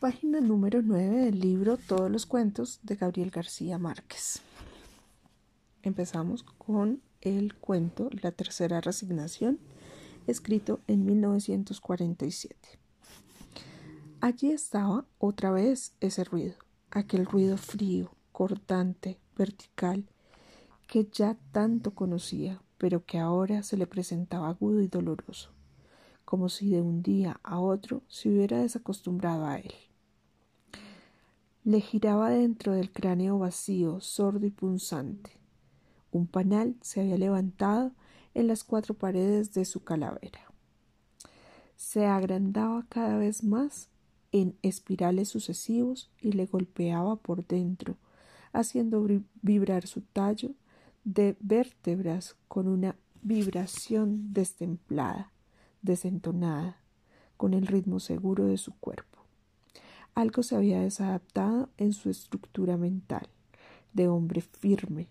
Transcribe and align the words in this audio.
Página 0.00 0.40
número 0.40 0.80
9 0.82 1.26
del 1.26 1.40
libro 1.40 1.76
Todos 1.76 2.10
los 2.10 2.24
cuentos 2.24 2.80
de 2.82 2.94
Gabriel 2.94 3.30
García 3.30 3.76
Márquez. 3.76 4.40
Empezamos 5.82 6.42
con 6.42 7.02
el 7.20 7.54
cuento 7.54 8.08
La 8.22 8.32
tercera 8.32 8.80
resignación, 8.80 9.58
escrito 10.26 10.80
en 10.86 11.04
1947. 11.04 12.56
Allí 14.22 14.52
estaba 14.52 15.04
otra 15.18 15.50
vez 15.50 15.92
ese 16.00 16.24
ruido, 16.24 16.54
aquel 16.90 17.26
ruido 17.26 17.58
frío, 17.58 18.10
cortante, 18.32 19.18
vertical, 19.36 20.08
que 20.86 21.08
ya 21.12 21.36
tanto 21.52 21.94
conocía, 21.94 22.60
pero 22.80 23.04
que 23.04 23.18
ahora 23.18 23.62
se 23.62 23.76
le 23.76 23.86
presentaba 23.86 24.48
agudo 24.48 24.80
y 24.80 24.88
doloroso, 24.88 25.50
como 26.24 26.48
si 26.48 26.70
de 26.70 26.80
un 26.80 27.02
día 27.02 27.38
a 27.42 27.60
otro 27.60 28.00
se 28.08 28.30
hubiera 28.30 28.56
desacostumbrado 28.56 29.44
a 29.44 29.58
él. 29.58 29.74
Le 31.62 31.82
giraba 31.82 32.30
dentro 32.30 32.72
del 32.72 32.90
cráneo 32.90 33.38
vacío, 33.38 34.00
sordo 34.00 34.46
y 34.46 34.50
punzante. 34.50 35.30
Un 36.10 36.26
panal 36.26 36.74
se 36.80 37.02
había 37.02 37.18
levantado 37.18 37.92
en 38.32 38.46
las 38.46 38.64
cuatro 38.64 38.94
paredes 38.94 39.52
de 39.52 39.66
su 39.66 39.84
calavera. 39.84 40.40
Se 41.76 42.06
agrandaba 42.06 42.86
cada 42.88 43.18
vez 43.18 43.44
más 43.44 43.90
en 44.32 44.56
espirales 44.62 45.28
sucesivos 45.28 46.10
y 46.18 46.32
le 46.32 46.46
golpeaba 46.46 47.16
por 47.16 47.46
dentro, 47.46 47.98
haciendo 48.54 49.06
vibrar 49.42 49.86
su 49.86 50.00
tallo 50.00 50.52
de 51.04 51.36
vértebras 51.40 52.36
con 52.48 52.68
una 52.68 52.96
vibración 53.22 54.32
destemplada, 54.32 55.32
desentonada, 55.82 56.76
con 57.36 57.54
el 57.54 57.66
ritmo 57.66 58.00
seguro 58.00 58.46
de 58.46 58.58
su 58.58 58.72
cuerpo. 58.78 59.24
Algo 60.14 60.42
se 60.42 60.56
había 60.56 60.80
desadaptado 60.80 61.70
en 61.78 61.92
su 61.92 62.10
estructura 62.10 62.76
mental, 62.76 63.28
de 63.92 64.08
hombre 64.08 64.40
firme, 64.40 65.08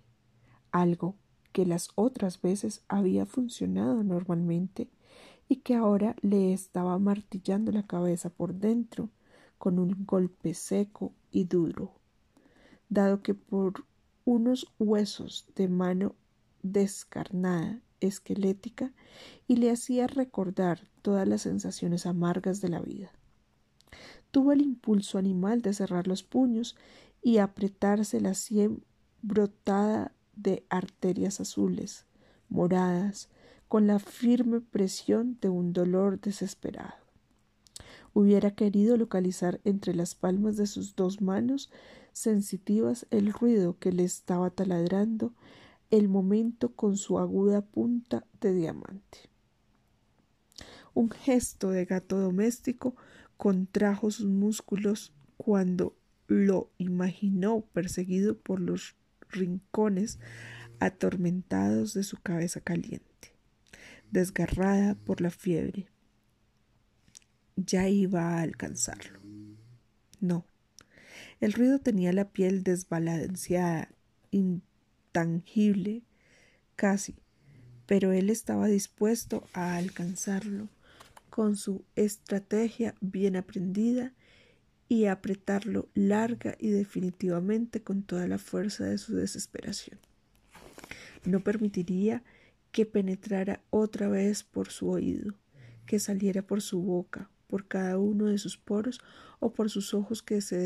algo 0.72 1.16
que 1.52 1.66
las 1.66 1.90
otras 1.96 2.42
veces 2.42 2.84
había 2.88 3.26
funcionado 3.26 4.04
normalmente 4.04 4.90
y 5.48 5.58
que 5.58 5.76
ahora 5.76 6.16
le 6.22 6.54
estaba 6.54 7.00
martillando 7.00 7.72
la 7.72 7.88
cabeza 7.88 8.30
por 8.30 8.54
dentro 8.54 9.10
con 9.58 9.80
un 9.80 10.06
golpe 10.06 10.54
seco 10.54 11.14
y 11.32 11.46
duro, 11.46 11.92
dado 12.88 13.22
que 13.22 13.34
por 13.34 13.86
unos 14.26 14.68
huesos 14.78 15.48
de 15.56 15.68
mano 15.68 16.16
descarnada, 16.62 17.82
esquelética, 18.00 18.94
y 19.48 19.58
le 19.58 19.72
hacía 19.72 20.08
recordar 20.08 20.88
todas 21.02 21.28
las 21.28 21.42
sensaciones 21.44 22.06
amargas 22.06 22.62
de 22.62 22.70
la 22.70 22.82
vida. 22.82 23.12
Tuvo 24.32 24.52
el 24.52 24.62
impulso 24.62 25.18
animal 25.18 25.62
de 25.62 25.74
cerrar 25.74 26.08
los 26.08 26.24
puños 26.24 26.76
y 27.22 27.38
apretarse 27.38 28.22
la 28.22 28.34
sien 28.34 28.84
brotada 29.22 30.14
de 30.36 30.66
arterias 30.70 31.40
azules, 31.42 32.06
moradas, 32.48 33.30
con 33.68 33.86
la 33.88 34.00
firme 34.00 34.62
presión 34.62 35.38
de 35.42 35.50
un 35.50 35.74
dolor 35.74 36.20
desesperado. 36.20 36.96
Hubiera 38.14 38.52
querido 38.52 38.98
localizar 38.98 39.62
entre 39.64 39.94
las 39.94 40.16
palmas 40.16 40.58
de 40.58 40.66
sus 40.66 40.96
dos 40.96 41.22
manos 41.22 41.70
sensitivas 42.20 43.08
el 43.12 43.32
ruido 43.32 43.80
que 43.80 43.92
le 43.92 44.04
estaba 44.04 44.50
taladrando 44.50 45.34
el 45.90 46.10
momento 46.10 46.76
con 46.76 46.98
su 46.98 47.18
aguda 47.18 47.62
punta 47.62 48.26
de 48.42 48.54
diamante. 48.54 49.30
Un 50.94 51.10
gesto 51.10 51.70
de 51.70 51.86
gato 51.86 52.20
doméstico 52.20 52.96
contrajo 53.38 54.12
sus 54.12 54.26
músculos 54.28 55.14
cuando 55.38 55.96
lo 56.28 56.70
imaginó 56.78 57.62
perseguido 57.62 58.38
por 58.38 58.60
los 58.60 58.96
rincones 59.30 60.20
atormentados 60.80 61.94
de 61.94 62.04
su 62.04 62.18
cabeza 62.18 62.60
caliente, 62.60 63.34
desgarrada 64.12 64.96
por 64.96 65.22
la 65.22 65.30
fiebre. 65.30 65.88
Ya 67.56 67.88
iba 67.88 68.36
a 68.36 68.42
alcanzarlo. 68.42 69.20
No. 70.20 70.49
El 71.40 71.54
ruido 71.54 71.80
tenía 71.80 72.12
la 72.12 72.30
piel 72.30 72.64
desbalanceada, 72.64 73.90
intangible, 74.32 76.04
casi, 76.76 77.16
pero 77.86 78.12
él 78.12 78.30
estaba 78.30 78.68
dispuesto 78.68 79.48
a 79.54 79.78
alcanzarlo 79.78 80.68
con 81.30 81.56
su 81.56 81.86
estrategia 81.96 82.96
bien 83.00 83.36
aprendida 83.36 84.14
y 84.90 85.06
apretarlo 85.06 85.88
larga 85.94 86.56
y 86.60 86.70
definitivamente 86.70 87.82
con 87.82 88.04
toda 88.04 88.28
la 88.28 88.38
fuerza 88.38 88.86
de 88.86 88.98
su 88.98 89.16
desesperación. 89.16 90.00
No 91.24 91.40
permitiría 91.42 92.24
que 92.72 92.86
penetrara 92.86 93.62
otra 93.70 94.10
vez 94.10 94.44
por 94.44 94.70
su 94.70 94.90
oído, 94.90 95.36
que 95.86 96.00
saliera 96.00 96.42
por 96.42 96.62
su 96.62 96.82
boca, 96.82 97.30
por 97.48 97.68
cada 97.68 97.98
uno 97.98 98.26
de 98.26 98.38
sus 98.38 98.58
poros 98.58 99.00
o 99.40 99.54
por 99.54 99.70
sus 99.70 99.94
ojos 99.94 100.22
que 100.22 100.42
se 100.42 100.58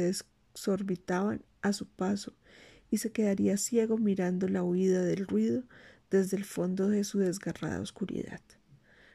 desorbitaban 0.54 1.44
a 1.62 1.74
su 1.74 1.88
paso, 1.88 2.34
y 2.90 2.98
se 2.98 3.12
quedaría 3.12 3.58
ciego 3.58 3.98
mirando 3.98 4.48
la 4.48 4.64
huida 4.64 5.02
del 5.02 5.26
ruido 5.26 5.64
desde 6.12 6.38
el 6.38 6.46
fondo 6.46 6.90
de 6.90 7.04
su 7.04 7.20
desgarrada 7.20 7.82
oscuridad. 7.82 8.42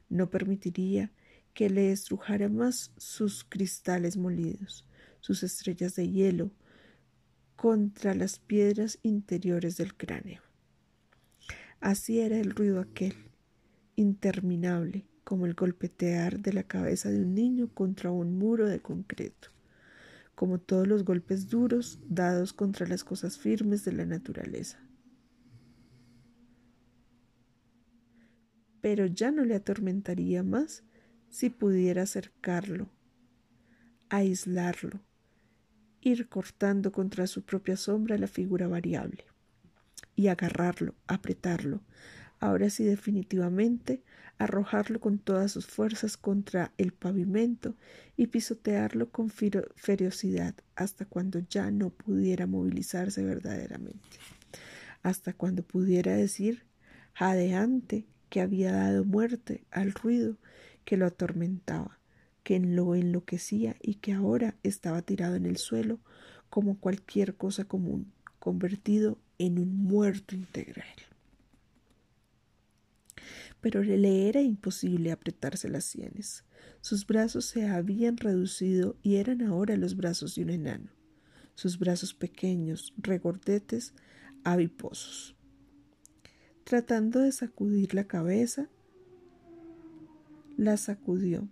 No 0.09 0.31
permitiría 0.31 1.13
que 1.55 1.71
le 1.71 1.93
estrujara 1.93 2.49
más 2.49 2.93
sus 2.97 3.45
cristales 3.45 4.17
molidos, 4.17 4.85
sus 5.21 5.43
estrellas 5.43 5.95
de 5.95 6.09
hielo, 6.09 6.51
contra 7.57 8.15
las 8.15 8.39
piedras 8.39 8.99
interiores 9.03 9.77
del 9.77 9.97
cráneo. 9.97 10.43
Así 11.81 12.21
era 12.21 12.39
el 12.39 12.51
ruido 12.51 12.81
aquel, 12.81 13.15
interminable, 13.97 15.07
como 15.25 15.47
el 15.47 15.55
golpetear 15.55 16.41
de 16.41 16.53
la 16.53 16.63
cabeza 16.63 17.11
de 17.11 17.21
un 17.21 17.35
niño 17.35 17.69
contra 17.75 18.11
un 18.11 18.39
muro 18.39 18.69
de 18.69 18.81
concreto, 18.81 19.51
como 20.39 20.61
todos 20.61 20.87
los 20.87 21.05
golpes 21.05 21.49
duros 21.49 21.99
dados 22.09 22.53
contra 22.53 22.87
las 22.87 23.03
cosas 23.03 23.39
firmes 23.39 23.85
de 23.85 23.91
la 23.91 24.07
naturaleza. 24.07 24.79
Pero 28.81 29.07
ya 29.07 29.33
no 29.33 29.45
le 29.45 29.57
atormentaría 29.57 30.45
más 30.45 30.85
si 31.29 31.51
pudiera 31.51 32.03
acercarlo, 32.03 32.89
aislarlo, 34.11 35.01
ir 36.03 36.29
cortando 36.29 36.93
contra 36.93 37.27
su 37.27 37.43
propia 37.43 37.77
sombra 37.77 38.17
la 38.17 38.29
figura 38.29 38.69
variable, 38.69 39.25
y 40.15 40.29
agarrarlo, 40.29 40.95
apretarlo, 41.09 41.83
ahora 42.41 42.71
sí 42.71 42.85
definitivamente, 42.85 44.03
arrojarlo 44.39 45.01
con 45.01 45.19
todas 45.19 45.51
sus 45.51 45.67
fuerzas 45.67 46.17
contra 46.17 46.73
el 46.79 46.93
pavimento 46.93 47.75
y 48.17 48.29
pisotearlo 48.29 49.11
con 49.11 49.31
ferocidad 49.31 50.55
hasta 50.77 51.05
cuando 51.05 51.41
ya 51.41 51.71
no 51.71 51.91
pudiera 51.91 52.47
movilizarse 52.47 53.25
verdaderamente, 53.25 54.19
hasta 55.03 55.33
cuando 55.33 55.63
pudiera 55.63 56.15
decir 56.15 56.65
jadeante 57.15 58.07
que 58.29 58.41
había 58.41 58.73
dado 58.73 59.05
muerte 59.05 59.65
al 59.71 59.93
ruido 59.93 60.37
que 60.85 60.97
lo 60.97 61.07
atormentaba, 61.07 61.99
que 62.45 62.61
lo 62.61 62.95
enloquecía 62.95 63.77
y 63.83 63.97
que 63.97 64.13
ahora 64.13 64.55
estaba 64.63 65.03
tirado 65.03 65.35
en 65.35 65.47
el 65.47 65.57
suelo 65.57 65.99
como 66.49 66.79
cualquier 66.79 67.35
cosa 67.35 67.65
común, 67.65 68.13
convertido 68.39 69.19
en 69.39 69.59
un 69.59 69.83
muerto 69.83 70.35
integral. 70.35 70.87
Pero 73.61 73.83
le 73.83 74.29
era 74.29 74.41
imposible 74.41 75.11
apretarse 75.11 75.69
las 75.69 75.85
sienes. 75.85 76.45
Sus 76.81 77.07
brazos 77.07 77.45
se 77.45 77.67
habían 77.67 78.17
reducido 78.17 78.97
y 79.03 79.17
eran 79.17 79.43
ahora 79.43 79.77
los 79.77 79.97
brazos 79.97 80.35
de 80.35 80.43
un 80.43 80.51
enano, 80.51 80.91
sus 81.55 81.79
brazos 81.79 82.15
pequeños, 82.15 82.95
regordetes, 82.97 83.95
aviposos. 84.45 85.37
Tratando 86.65 87.21
de 87.21 87.33
sacudir 87.33 87.95
la 87.95 88.05
cabeza, 88.05 88.69
la 90.57 90.77
sacudió. 90.77 91.49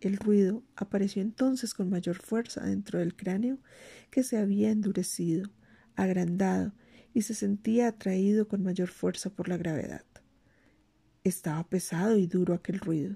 El 0.00 0.16
ruido 0.16 0.64
apareció 0.74 1.22
entonces 1.22 1.74
con 1.74 1.88
mayor 1.88 2.16
fuerza 2.16 2.64
dentro 2.64 2.98
del 2.98 3.14
cráneo 3.14 3.58
que 4.10 4.22
se 4.24 4.36
había 4.36 4.70
endurecido, 4.70 5.48
agrandado 5.94 6.72
y 7.14 7.22
se 7.22 7.34
sentía 7.34 7.88
atraído 7.88 8.48
con 8.48 8.62
mayor 8.62 8.88
fuerza 8.88 9.30
por 9.30 9.48
la 9.48 9.56
gravedad. 9.56 10.04
Estaba 11.24 11.62
pesado 11.62 12.16
y 12.16 12.26
duro 12.26 12.52
aquel 12.52 12.80
ruido, 12.80 13.14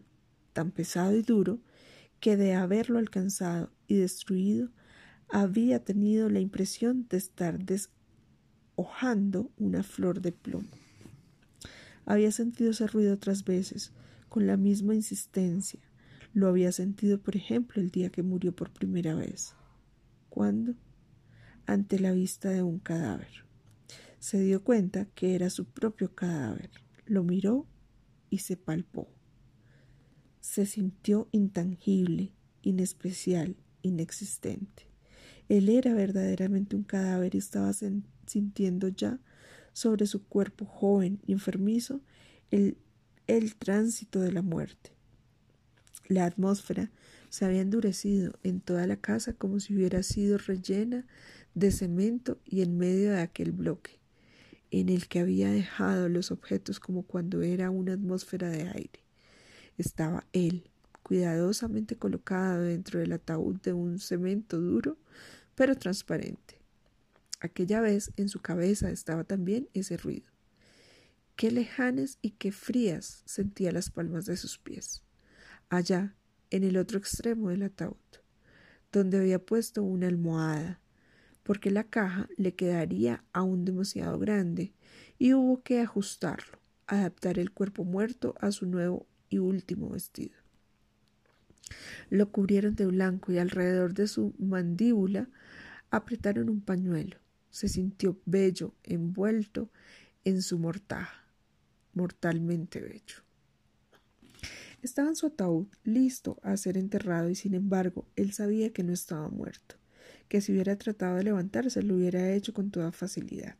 tan 0.52 0.70
pesado 0.70 1.16
y 1.16 1.22
duro 1.22 1.58
que 2.20 2.36
de 2.36 2.54
haberlo 2.54 3.00
alcanzado 3.00 3.72
y 3.88 3.96
destruido 3.96 4.70
había 5.28 5.82
tenido 5.82 6.28
la 6.28 6.38
impresión 6.38 7.08
de 7.08 7.16
estar 7.16 7.58
deshojando 7.64 9.50
una 9.56 9.82
flor 9.82 10.20
de 10.20 10.30
plomo. 10.30 10.68
Había 12.04 12.30
sentido 12.30 12.70
ese 12.70 12.86
ruido 12.86 13.12
otras 13.12 13.44
veces, 13.44 13.90
con 14.28 14.46
la 14.46 14.56
misma 14.56 14.94
insistencia. 14.94 15.80
Lo 16.32 16.46
había 16.46 16.70
sentido, 16.70 17.18
por 17.18 17.34
ejemplo, 17.34 17.82
el 17.82 17.90
día 17.90 18.10
que 18.10 18.22
murió 18.22 18.54
por 18.54 18.70
primera 18.70 19.16
vez. 19.16 19.54
¿Cuándo? 20.28 20.74
Ante 21.66 21.98
la 21.98 22.12
vista 22.12 22.50
de 22.50 22.62
un 22.62 22.78
cadáver. 22.78 23.44
Se 24.20 24.38
dio 24.38 24.62
cuenta 24.62 25.06
que 25.06 25.34
era 25.34 25.50
su 25.50 25.64
propio 25.64 26.14
cadáver. 26.14 26.70
Lo 27.06 27.24
miró 27.24 27.66
y 28.30 28.38
se 28.38 28.56
palpó. 28.56 29.08
Se 30.40 30.66
sintió 30.66 31.28
intangible, 31.32 32.32
inespecial, 32.62 33.56
inexistente. 33.82 34.84
Él 35.48 35.68
era 35.68 35.94
verdaderamente 35.94 36.76
un 36.76 36.82
cadáver 36.82 37.34
y 37.34 37.38
estaba 37.38 37.72
sintiendo 37.72 38.88
ya 38.88 39.20
sobre 39.72 40.06
su 40.06 40.24
cuerpo 40.24 40.64
joven 40.64 41.20
y 41.26 41.32
enfermizo 41.32 42.00
el, 42.50 42.78
el 43.26 43.56
tránsito 43.56 44.20
de 44.20 44.32
la 44.32 44.42
muerte. 44.42 44.92
La 46.08 46.24
atmósfera 46.24 46.90
se 47.28 47.44
había 47.44 47.60
endurecido 47.60 48.38
en 48.42 48.60
toda 48.60 48.86
la 48.86 48.96
casa 48.96 49.32
como 49.32 49.60
si 49.60 49.74
hubiera 49.74 50.02
sido 50.02 50.38
rellena 50.38 51.06
de 51.54 51.70
cemento 51.70 52.38
y 52.44 52.62
en 52.62 52.78
medio 52.78 53.10
de 53.10 53.20
aquel 53.20 53.52
bloque, 53.52 53.98
en 54.70 54.88
el 54.88 55.08
que 55.08 55.20
había 55.20 55.50
dejado 55.50 56.08
los 56.08 56.30
objetos 56.30 56.80
como 56.80 57.02
cuando 57.02 57.42
era 57.42 57.70
una 57.70 57.94
atmósfera 57.94 58.48
de 58.48 58.68
aire. 58.68 59.04
Estaba 59.78 60.26
él, 60.32 60.70
cuidadosamente 61.02 61.96
colocado 61.96 62.62
dentro 62.62 62.98
del 62.98 63.12
ataúd 63.12 63.60
de 63.60 63.72
un 63.72 63.98
cemento 63.98 64.60
duro, 64.60 64.98
pero 65.54 65.76
transparente. 65.76 66.60
Aquella 67.40 67.80
vez 67.80 68.10
en 68.16 68.28
su 68.28 68.40
cabeza 68.40 68.90
estaba 68.90 69.24
también 69.24 69.68
ese 69.74 69.96
ruido. 69.96 70.26
Qué 71.36 71.50
lejanes 71.50 72.18
y 72.22 72.30
qué 72.30 72.50
frías 72.50 73.22
sentía 73.26 73.70
las 73.70 73.90
palmas 73.90 74.24
de 74.24 74.36
sus 74.36 74.58
pies. 74.58 75.02
Allá, 75.68 76.16
en 76.50 76.64
el 76.64 76.76
otro 76.76 76.98
extremo 76.98 77.50
del 77.50 77.62
ataúd, 77.62 77.96
donde 78.90 79.18
había 79.18 79.38
puesto 79.38 79.82
una 79.82 80.06
almohada, 80.06 80.80
porque 81.46 81.70
la 81.70 81.84
caja 81.84 82.28
le 82.36 82.56
quedaría 82.56 83.22
aún 83.32 83.64
demasiado 83.64 84.18
grande 84.18 84.74
y 85.16 85.32
hubo 85.32 85.62
que 85.62 85.80
ajustarlo, 85.80 86.58
adaptar 86.88 87.38
el 87.38 87.52
cuerpo 87.52 87.84
muerto 87.84 88.34
a 88.40 88.50
su 88.50 88.66
nuevo 88.66 89.06
y 89.28 89.38
último 89.38 89.90
vestido. 89.90 90.34
Lo 92.10 92.32
cubrieron 92.32 92.74
de 92.74 92.86
blanco 92.86 93.30
y 93.30 93.38
alrededor 93.38 93.94
de 93.94 94.08
su 94.08 94.34
mandíbula 94.40 95.30
apretaron 95.90 96.48
un 96.48 96.60
pañuelo. 96.60 97.18
Se 97.50 97.68
sintió 97.68 98.20
bello, 98.24 98.74
envuelto 98.82 99.70
en 100.24 100.42
su 100.42 100.58
mortaja, 100.58 101.28
mortalmente 101.94 102.80
bello. 102.80 103.22
Estaba 104.82 105.10
en 105.10 105.16
su 105.16 105.26
ataúd, 105.26 105.68
listo 105.84 106.40
a 106.42 106.56
ser 106.56 106.76
enterrado, 106.76 107.30
y 107.30 107.36
sin 107.36 107.54
embargo, 107.54 108.08
él 108.16 108.32
sabía 108.32 108.72
que 108.72 108.82
no 108.82 108.92
estaba 108.92 109.28
muerto, 109.28 109.76
que 110.28 110.40
si 110.40 110.52
hubiera 110.52 110.76
tratado 110.76 111.16
de 111.16 111.24
levantarse 111.24 111.82
lo 111.82 111.94
hubiera 111.94 112.32
hecho 112.32 112.52
con 112.52 112.70
toda 112.70 112.92
facilidad, 112.92 113.56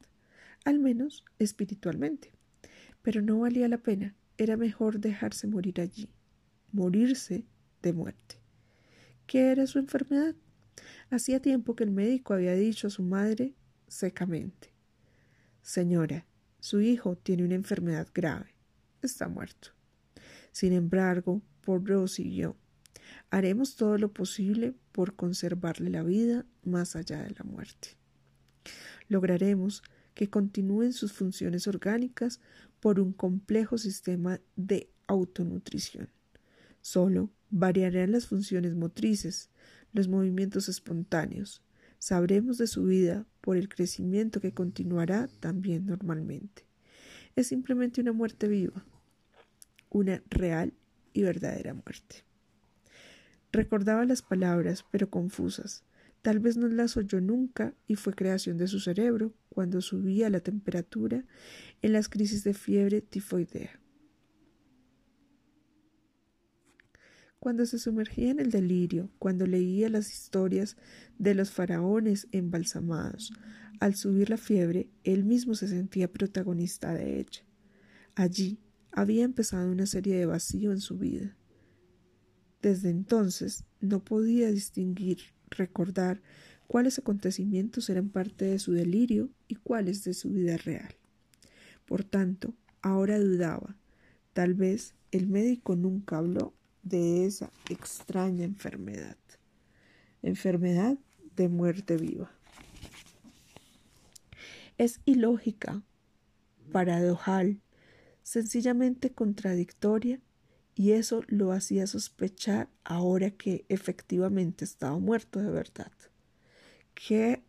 al 0.65 0.79
menos 0.79 1.25
espiritualmente. 1.39 2.33
Pero 3.03 3.23
no 3.23 3.39
valía 3.39 3.69
la 3.69 3.79
pena, 3.79 4.15
era 4.39 4.57
mejor 4.57 5.01
dejarse 5.01 5.47
morir 5.47 5.81
allí, 5.81 6.09
morirse 6.73 7.45
de 7.83 7.93
muerte. 7.93 8.37
¿Qué 9.27 9.51
era 9.53 9.67
su 9.67 9.79
enfermedad? 9.79 10.35
Hacía 11.11 11.41
tiempo 11.41 11.75
que 11.75 11.85
el 11.85 11.91
médico 11.91 12.35
había 12.35 12.55
dicho 12.55 12.89
a 12.89 12.91
su 12.91 13.03
madre 13.03 13.55
secamente 13.89 14.77
Señora, 15.67 16.25
su 16.61 16.81
hijo 16.81 17.17
tiene 17.17 17.45
una 17.45 17.57
enfermedad 17.57 18.07
grave. 18.15 18.55
Está 19.03 19.27
muerto. 19.27 19.71
Sin 20.53 20.73
embargo, 20.73 21.43
prosiguió 21.61 22.57
haremos 23.31 23.77
todo 23.77 23.99
lo 23.99 24.13
posible 24.13 24.75
por 24.93 25.15
conservarle 25.15 25.91
la 25.91 26.03
vida 26.03 26.47
más 26.65 26.97
allá 26.97 27.23
de 27.23 27.31
la 27.31 27.45
muerte. 27.45 27.97
Lograremos 29.09 29.83
que 30.15 30.29
continúen 30.31 30.93
sus 30.93 31.13
funciones 31.13 31.67
orgánicas 31.67 32.41
por 32.81 33.01
un 33.01 33.13
complejo 33.13 33.79
sistema 33.79 34.41
de 34.57 34.91
autonutrición. 35.07 36.09
Solo 36.81 37.31
variarán 37.51 38.13
las 38.13 38.27
funciones 38.27 38.75
motrices, 38.75 39.51
los 39.93 40.09
movimientos 40.09 40.69
espontáneos. 40.69 41.63
Sabremos 41.99 42.59
de 42.59 42.67
su 42.67 42.85
vida 42.85 43.27
por 43.41 43.57
el 43.57 43.69
crecimiento 43.69 44.41
que 44.41 44.53
continuará 44.53 45.29
también 45.41 45.87
normalmente. 45.87 46.65
Es 47.35 47.49
simplemente 47.49 48.01
una 48.01 48.13
muerte 48.13 48.49
viva, 48.49 48.85
una 49.91 50.23
real 50.31 50.73
y 51.13 51.23
verdadera 51.23 51.75
muerte. 51.75 52.26
Recordaba 53.57 54.05
las 54.05 54.21
palabras, 54.21 54.85
pero 54.91 55.09
confusas. 55.09 55.83
Tal 56.21 56.41
vez 56.41 56.59
no 56.59 56.69
las 56.69 56.99
oyó 56.99 57.23
nunca 57.23 57.73
y 57.87 57.95
fue 57.95 58.13
creación 58.13 58.59
de 58.59 58.69
su 58.69 58.81
cerebro 58.81 59.33
cuando 59.49 59.81
subía 59.81 60.29
la 60.29 60.41
temperatura 60.41 61.25
en 61.81 61.95
las 61.95 62.11
crisis 62.11 62.45
de 62.45 62.53
fiebre 62.53 63.01
tifoidea. 63.01 63.81
cuando 67.39 67.65
se 67.65 67.79
sumergía 67.79 68.33
en 68.33 68.41
el 68.41 68.51
delirio, 68.51 69.09
cuando 69.21 69.47
leía 69.47 69.89
las 69.89 70.13
historias 70.13 70.77
de 71.17 71.33
los 71.35 71.51
faraones 71.51 72.27
embalsamados. 72.33 73.33
Al 73.79 73.95
subir 73.95 74.31
la 74.31 74.37
fiebre, 74.37 74.91
él 75.05 75.25
mismo 75.25 75.55
se 75.55 75.69
sentía 75.69 76.13
protagonista 76.13 76.93
de 76.93 77.21
ella. 77.21 77.47
Allí 78.17 78.59
había 78.91 79.23
empezado 79.23 79.71
una 79.71 79.87
serie 79.87 80.17
de 80.17 80.27
vacío 80.27 80.73
en 80.73 80.81
su 80.81 80.99
vida. 80.99 81.37
Desde 82.63 82.91
entonces 82.91 83.65
no 83.81 84.03
podía 84.03 84.51
distinguir, 84.51 85.19
recordar 85.51 86.21
cuáles 86.67 86.99
acontecimientos 86.99 87.89
eran 87.91 88.09
parte 88.09 88.45
de 88.45 88.59
su 88.59 88.73
delirio 88.73 89.31
y 89.49 89.57
cuáles 89.57 90.05
de 90.05 90.15
su 90.15 90.31
vida 90.31 90.57
real. 90.57 90.95
Por 91.87 92.05
tanto, 92.05 92.55
ahora 92.83 93.19
dudaba. 93.19 93.77
Tal 94.33 94.55
vez 94.55 94.95
el 95.13 95.29
médico 95.29 95.77
nunca 95.77 96.19
habló 96.19 96.53
de 96.83 97.27
esa 97.27 97.51
extraña 97.71 98.45
enfermedad, 98.45 99.17
enfermedad 100.23 100.99
de 101.37 101.49
muerte 101.49 101.97
viva. 101.97 102.31
Es 104.79 105.01
ilógica, 105.05 105.83
paradojal, 106.71 107.61
sencillamente 108.23 109.11
contradictoria, 109.11 110.21
y 110.79 110.93
eso 110.93 111.25
lo 111.29 111.53
hacía 111.53 111.87
sospechar 111.87 112.69
ahora 112.85 113.31
que 113.31 113.65
efectivamente 113.71 114.65
estaba 114.67 114.99
muerto 114.99 115.41
de 115.41 115.51
verdad, 115.51 115.91
que 116.95 117.43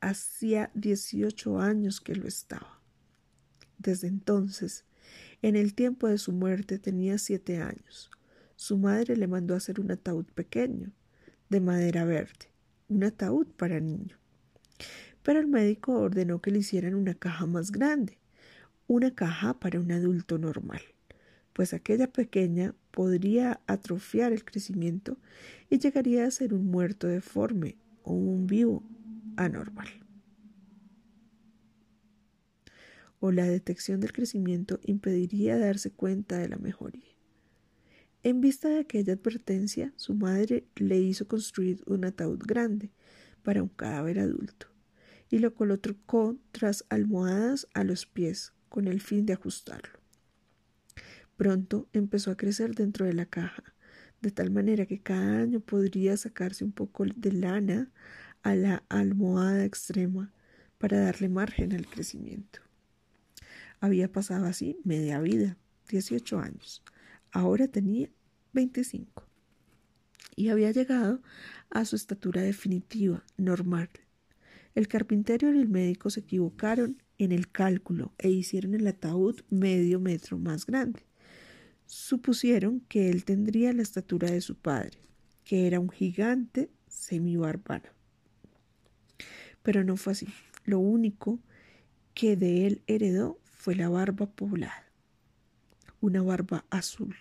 hacía 0.00 0.70
18 0.74 1.58
años 1.58 2.00
que 2.00 2.14
lo 2.14 2.28
estaba. 2.28 2.80
Desde 3.76 4.06
entonces, 4.06 4.84
en 5.42 5.56
el 5.56 5.74
tiempo 5.74 6.06
de 6.06 6.16
su 6.16 6.30
muerte 6.30 6.78
tenía 6.78 7.18
siete 7.18 7.60
años, 7.60 8.08
su 8.54 8.78
madre 8.78 9.16
le 9.16 9.26
mandó 9.26 9.56
hacer 9.56 9.80
un 9.80 9.90
ataúd 9.90 10.26
pequeño, 10.26 10.92
de 11.48 11.60
madera 11.60 12.04
verde, 12.04 12.52
un 12.88 13.02
ataúd 13.02 13.48
para 13.48 13.80
niño. 13.80 14.16
Pero 15.24 15.40
el 15.40 15.48
médico 15.48 15.98
ordenó 15.98 16.40
que 16.40 16.52
le 16.52 16.60
hicieran 16.60 16.94
una 16.94 17.14
caja 17.14 17.46
más 17.46 17.72
grande, 17.72 18.18
una 18.86 19.12
caja 19.12 19.58
para 19.58 19.80
un 19.80 19.90
adulto 19.90 20.38
normal, 20.38 20.82
pues 21.60 21.74
aquella 21.74 22.10
pequeña 22.10 22.74
podría 22.90 23.60
atrofiar 23.66 24.32
el 24.32 24.46
crecimiento 24.46 25.18
y 25.68 25.78
llegaría 25.78 26.24
a 26.24 26.30
ser 26.30 26.54
un 26.54 26.64
muerto 26.68 27.06
deforme 27.06 27.76
o 28.02 28.14
un 28.14 28.46
vivo 28.46 28.82
anormal. 29.36 29.88
O 33.18 33.30
la 33.30 33.44
detección 33.44 34.00
del 34.00 34.14
crecimiento 34.14 34.80
impediría 34.84 35.58
darse 35.58 35.90
cuenta 35.90 36.38
de 36.38 36.48
la 36.48 36.56
mejoría. 36.56 37.14
En 38.22 38.40
vista 38.40 38.70
de 38.70 38.78
aquella 38.78 39.12
advertencia, 39.12 39.92
su 39.96 40.14
madre 40.14 40.64
le 40.76 40.98
hizo 40.98 41.28
construir 41.28 41.82
un 41.84 42.06
ataúd 42.06 42.38
grande 42.38 42.90
para 43.42 43.62
un 43.62 43.68
cadáver 43.68 44.18
adulto 44.18 44.66
y 45.28 45.40
lo 45.40 45.52
colocó 45.52 46.38
tras 46.52 46.86
almohadas 46.88 47.68
a 47.74 47.84
los 47.84 48.06
pies 48.06 48.54
con 48.70 48.88
el 48.88 49.02
fin 49.02 49.26
de 49.26 49.34
ajustarlo. 49.34 49.99
Pronto 51.40 51.88
empezó 51.94 52.30
a 52.30 52.36
crecer 52.36 52.74
dentro 52.74 53.06
de 53.06 53.14
la 53.14 53.24
caja, 53.24 53.64
de 54.20 54.30
tal 54.30 54.50
manera 54.50 54.84
que 54.84 55.00
cada 55.00 55.38
año 55.38 55.60
podría 55.60 56.14
sacarse 56.18 56.64
un 56.64 56.72
poco 56.72 57.06
de 57.06 57.32
lana 57.32 57.90
a 58.42 58.54
la 58.54 58.84
almohada 58.90 59.64
extrema 59.64 60.34
para 60.76 61.00
darle 61.00 61.30
margen 61.30 61.72
al 61.72 61.86
crecimiento. 61.86 62.60
Había 63.80 64.12
pasado 64.12 64.44
así 64.44 64.76
media 64.84 65.18
vida, 65.18 65.56
18 65.88 66.40
años, 66.40 66.82
Ahora 67.32 67.68
tenía 67.68 68.10
25 68.52 69.26
y 70.36 70.50
había 70.50 70.72
llegado 70.72 71.22
a 71.70 71.86
su 71.86 71.96
estatura 71.96 72.42
definitiva, 72.42 73.24
normal. 73.38 73.88
El 74.74 74.88
carpintero 74.88 75.50
y 75.54 75.58
el 75.58 75.70
médico 75.70 76.10
se 76.10 76.20
equivocaron 76.20 77.02
en 77.16 77.32
el 77.32 77.50
cálculo 77.50 78.12
e 78.18 78.28
hicieron 78.28 78.74
el 78.74 78.86
ataúd 78.86 79.40
medio 79.48 80.00
metro 80.00 80.36
más 80.36 80.66
grande. 80.66 81.08
Supusieron 81.90 82.78
que 82.82 83.10
él 83.10 83.24
tendría 83.24 83.72
la 83.72 83.82
estatura 83.82 84.30
de 84.30 84.40
su 84.42 84.54
padre, 84.54 84.96
que 85.42 85.66
era 85.66 85.80
un 85.80 85.90
gigante 85.90 86.70
semibárbaro. 86.86 87.90
Pero 89.64 89.82
no 89.82 89.96
fue 89.96 90.12
así. 90.12 90.28
Lo 90.64 90.78
único 90.78 91.40
que 92.14 92.36
de 92.36 92.68
él 92.68 92.82
heredó 92.86 93.40
fue 93.42 93.74
la 93.74 93.88
barba 93.88 94.30
poblada, 94.30 94.88
una 96.00 96.22
barba 96.22 96.64
azul, 96.70 97.16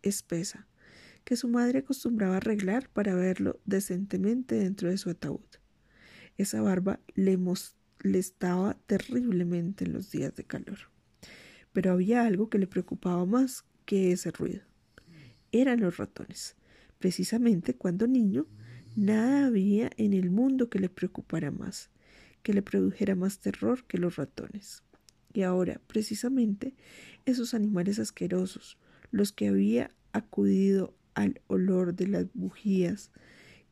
espesa, 0.00 0.66
que 1.24 1.36
su 1.36 1.48
madre 1.48 1.80
acostumbraba 1.80 2.38
arreglar 2.38 2.88
para 2.88 3.14
verlo 3.14 3.60
decentemente 3.66 4.54
dentro 4.54 4.88
de 4.88 4.96
su 4.96 5.10
ataúd. 5.10 5.44
Esa 6.38 6.62
barba 6.62 6.98
le, 7.14 7.38
estaba 8.14 8.78
terriblemente 8.86 9.84
en 9.84 9.92
los 9.92 10.10
días 10.10 10.34
de 10.34 10.44
calor. 10.44 10.78
Pero 11.74 11.92
había 11.92 12.24
algo 12.24 12.48
que 12.48 12.58
le 12.58 12.66
preocupaba 12.66 13.26
más 13.26 13.66
que 13.84 14.12
ese 14.12 14.30
ruido. 14.30 14.62
Eran 15.52 15.80
los 15.80 15.96
ratones. 15.96 16.56
Precisamente 16.98 17.74
cuando 17.74 18.06
niño, 18.06 18.46
nada 18.96 19.46
había 19.46 19.90
en 19.96 20.12
el 20.12 20.30
mundo 20.30 20.68
que 20.68 20.78
le 20.78 20.88
preocupara 20.88 21.50
más, 21.50 21.90
que 22.42 22.52
le 22.52 22.62
produjera 22.62 23.14
más 23.14 23.38
terror 23.38 23.84
que 23.84 23.98
los 23.98 24.16
ratones. 24.16 24.82
Y 25.32 25.42
ahora, 25.42 25.80
precisamente, 25.86 26.74
esos 27.24 27.54
animales 27.54 27.98
asquerosos, 27.98 28.78
los 29.10 29.32
que 29.32 29.48
había 29.48 29.90
acudido 30.12 30.94
al 31.14 31.40
olor 31.46 31.94
de 31.94 32.06
las 32.06 32.26
bujías 32.34 33.10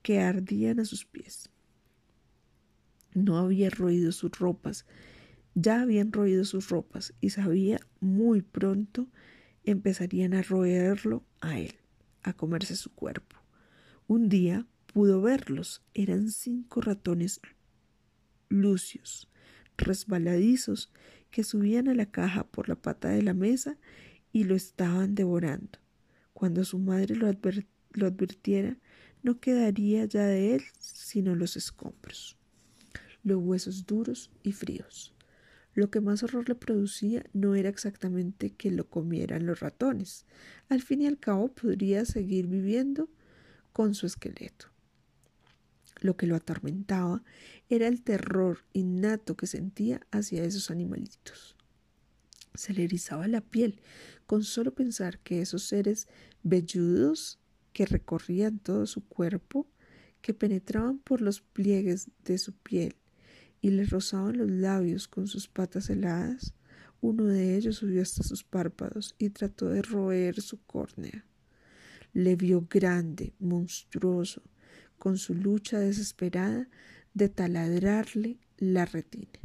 que 0.02 0.20
ardían 0.20 0.80
a 0.80 0.84
sus 0.84 1.04
pies. 1.04 1.50
No 3.14 3.38
había 3.38 3.70
roído 3.70 4.10
sus 4.10 4.32
ropas, 4.38 4.86
ya 5.54 5.82
habían 5.82 6.12
roído 6.12 6.44
sus 6.44 6.70
ropas 6.70 7.14
y 7.20 7.30
sabía 7.30 7.80
muy 8.00 8.42
pronto 8.42 9.08
empezarían 9.64 10.34
a 10.34 10.42
roerlo 10.42 11.24
a 11.40 11.58
él, 11.58 11.74
a 12.22 12.32
comerse 12.32 12.76
su 12.76 12.92
cuerpo. 12.94 13.36
Un 14.06 14.28
día 14.28 14.66
pudo 14.92 15.20
verlos, 15.22 15.82
eran 15.94 16.30
cinco 16.30 16.80
ratones 16.80 17.40
lucios, 18.48 19.28
resbaladizos, 19.76 20.92
que 21.30 21.44
subían 21.44 21.88
a 21.88 21.94
la 21.94 22.06
caja 22.06 22.44
por 22.44 22.68
la 22.68 22.76
pata 22.76 23.08
de 23.08 23.22
la 23.22 23.32
mesa 23.32 23.78
y 24.32 24.44
lo 24.44 24.54
estaban 24.54 25.14
devorando. 25.14 25.78
Cuando 26.34 26.64
su 26.64 26.78
madre 26.78 27.16
lo, 27.16 27.26
advirtiera, 27.26 28.76
no 29.22 29.40
quedaría 29.40 30.04
ya 30.04 30.26
de 30.26 30.54
él 30.54 30.62
sino 30.78 31.34
los 31.34 31.56
escombros, 31.56 32.36
los 33.22 33.38
huesos 33.38 33.86
duros 33.86 34.30
y 34.42 34.52
fríos. 34.52 35.14
Lo 35.74 35.90
que 35.90 36.00
más 36.00 36.22
horror 36.22 36.48
le 36.48 36.54
producía 36.54 37.24
no 37.32 37.54
era 37.54 37.68
exactamente 37.68 38.50
que 38.50 38.70
lo 38.70 38.88
comieran 38.88 39.46
los 39.46 39.60
ratones. 39.60 40.26
Al 40.68 40.82
fin 40.82 41.02
y 41.02 41.06
al 41.06 41.18
cabo 41.18 41.48
podría 41.48 42.04
seguir 42.04 42.46
viviendo 42.46 43.08
con 43.72 43.94
su 43.94 44.06
esqueleto. 44.06 44.66
Lo 46.00 46.16
que 46.16 46.26
lo 46.26 46.36
atormentaba 46.36 47.22
era 47.70 47.86
el 47.86 48.02
terror 48.02 48.58
innato 48.72 49.36
que 49.36 49.46
sentía 49.46 50.06
hacia 50.10 50.44
esos 50.44 50.70
animalitos. 50.70 51.56
Se 52.54 52.74
le 52.74 52.84
erizaba 52.84 53.26
la 53.28 53.40
piel 53.40 53.80
con 54.26 54.44
solo 54.44 54.74
pensar 54.74 55.20
que 55.20 55.40
esos 55.40 55.62
seres 55.62 56.06
velludos 56.42 57.38
que 57.72 57.86
recorrían 57.86 58.58
todo 58.58 58.86
su 58.86 59.06
cuerpo, 59.06 59.66
que 60.20 60.34
penetraban 60.34 60.98
por 60.98 61.22
los 61.22 61.40
pliegues 61.40 62.10
de 62.24 62.36
su 62.36 62.52
piel 62.52 62.96
y 63.62 63.70
le 63.70 63.84
rozaban 63.84 64.36
los 64.36 64.50
labios 64.50 65.08
con 65.08 65.28
sus 65.28 65.48
patas 65.48 65.88
heladas, 65.88 66.52
uno 67.00 67.24
de 67.24 67.56
ellos 67.56 67.76
subió 67.76 68.02
hasta 68.02 68.22
sus 68.22 68.44
párpados 68.44 69.14
y 69.18 69.30
trató 69.30 69.68
de 69.68 69.82
roer 69.82 70.42
su 70.42 70.62
córnea. 70.64 71.24
Le 72.12 72.36
vio 72.36 72.66
grande, 72.68 73.34
monstruoso, 73.38 74.42
con 74.98 75.16
su 75.16 75.34
lucha 75.34 75.78
desesperada 75.78 76.68
de 77.14 77.28
taladrarle 77.28 78.38
la 78.58 78.84
retina. 78.84 79.40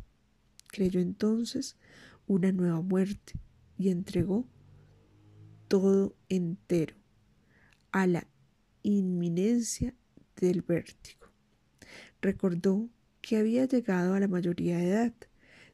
Creyó 0.67 0.99
entonces 0.99 1.77
una 2.25 2.51
nueva 2.51 2.81
muerte 2.81 3.33
y 3.77 3.89
entregó 3.89 4.47
todo 5.67 6.15
entero 6.27 6.95
a 7.91 8.07
la 8.07 8.27
inminencia 8.81 9.95
del 10.35 10.63
vértigo. 10.63 11.27
Recordó 12.21 12.89
que 13.27 13.35
había 13.35 13.65
llegado 13.65 14.13
a 14.13 14.21
la 14.21 14.29
mayoría 14.29 14.77
de 14.77 14.89
edad. 14.89 15.13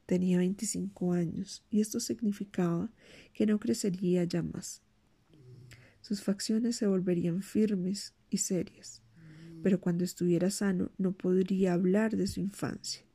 Tenía 0.08 0.40
25 0.40 1.14
años 1.14 1.64
y 1.70 1.82
esto 1.82 2.00
significaba 2.00 2.92
que 3.32 3.46
no 3.46 3.60
crecería 3.60 4.24
ya 4.24 4.42
más. 4.42 4.82
Sus 6.02 6.24
facciones 6.24 6.78
se 6.78 6.88
volverían 6.88 7.44
firmes 7.44 8.16
y 8.32 8.40
serias, 8.40 9.04
pero 9.62 9.80
cuando 9.80 10.04
estuviera 10.04 10.50
sano 10.50 10.92
no 10.98 11.12
podría 11.12 11.74
hablar 11.74 12.18
de 12.18 12.26
su 12.26 12.40
infancia. 12.40 13.06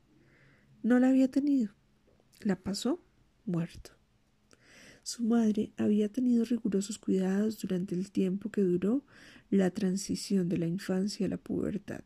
No 0.85 1.00
la 1.00 1.09
había 1.09 1.28
tenido. 1.28 1.75
La 2.40 2.54
pasó 2.54 3.02
muerto. 3.45 3.90
Su 5.02 5.25
madre 5.25 5.73
había 5.76 6.12
tenido 6.12 6.45
rigurosos 6.45 7.00
cuidados 7.00 7.59
durante 7.59 7.97
el 7.97 8.12
tiempo 8.12 8.52
que 8.52 8.61
duró 8.61 9.04
la 9.50 9.73
transición 9.73 10.49
de 10.49 10.59
la 10.59 10.68
infancia 10.68 11.26
a 11.26 11.28
la 11.28 11.38
pubertad. 11.38 12.04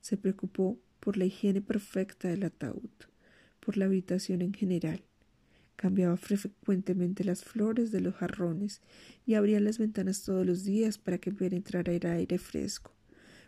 Se 0.00 0.16
preocupó 0.16 0.80
por 1.02 1.16
la 1.16 1.24
higiene 1.24 1.60
perfecta 1.60 2.28
del 2.28 2.44
ataúd, 2.44 2.90
por 3.58 3.76
la 3.76 3.86
habitación 3.86 4.40
en 4.40 4.54
general. 4.54 5.02
Cambiaba 5.74 6.16
frecuentemente 6.16 7.24
las 7.24 7.42
flores 7.42 7.90
de 7.90 8.00
los 8.00 8.14
jarrones 8.14 8.80
y 9.26 9.34
abría 9.34 9.58
las 9.58 9.78
ventanas 9.78 10.22
todos 10.22 10.46
los 10.46 10.62
días 10.62 10.98
para 10.98 11.18
que 11.18 11.32
penetrara 11.32 11.92
el 11.92 12.06
aire 12.06 12.38
fresco. 12.38 12.94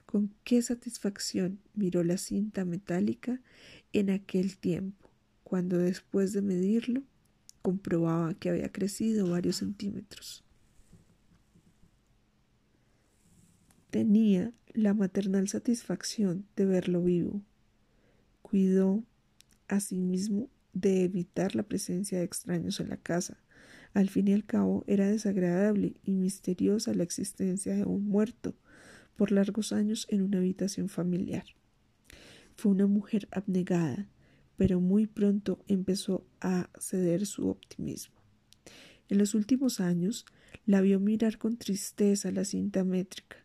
Con 0.05 0.35
qué 0.43 0.63
satisfacción 0.63 1.61
miró 1.75 2.03
la 2.03 2.19
cinta 2.19 2.65
metálica 2.65 3.41
en 3.93 4.11
aquel 4.11 4.57
tiempo, 4.57 5.09
cuando 5.45 5.79
después 5.79 6.33
de 6.33 6.43
medirlo 6.43 7.05
comprobaba 7.63 8.35
que 8.35 8.51
había 8.51 8.73
crecido 8.73 9.31
varios 9.31 9.57
centímetros. 9.57 10.44
Tenía 13.95 14.53
la 14.73 14.93
maternal 14.93 15.47
satisfacción 15.47 16.49
de 16.57 16.65
verlo 16.65 17.01
vivo. 17.01 17.43
Cuidó 18.43 19.05
asimismo 19.69 20.51
de 20.73 21.05
evitar 21.05 21.55
la 21.55 21.63
presencia 21.63 22.19
de 22.19 22.25
extraños 22.25 22.81
en 22.81 22.89
la 22.89 22.97
casa. 22.97 23.39
Al 23.93 24.09
fin 24.09 24.27
y 24.27 24.33
al 24.33 24.45
cabo 24.45 24.83
era 24.89 25.07
desagradable 25.07 25.95
y 26.03 26.15
misteriosa 26.15 26.93
la 26.93 27.05
existencia 27.05 27.77
de 27.77 27.85
un 27.85 28.09
muerto 28.09 28.57
por 29.15 29.31
largos 29.31 29.73
años 29.73 30.09
en 30.11 30.23
una 30.23 30.39
habitación 30.39 30.89
familiar. 30.89 31.45
Fue 32.57 32.73
una 32.73 32.89
mujer 32.89 33.29
abnegada, 33.31 34.09
pero 34.57 34.81
muy 34.81 35.07
pronto 35.07 35.65
empezó 35.69 36.27
a 36.41 36.69
ceder 36.81 37.27
su 37.27 37.49
optimismo. 37.49 38.17
En 39.09 39.19
los 39.19 39.37
últimos 39.37 39.79
años 39.79 40.27
la 40.67 40.81
vio 40.81 40.99
mirar 40.99 41.39
con 41.39 41.57
tristeza 41.59 42.33
la 42.33 42.45
cinta 42.45 42.83
métrica. 42.83 43.44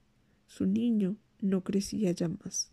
Su 0.50 0.66
niño 0.66 1.16
no 1.42 1.64
crecía 1.64 2.12
ya 2.12 2.28
más. 2.28 2.72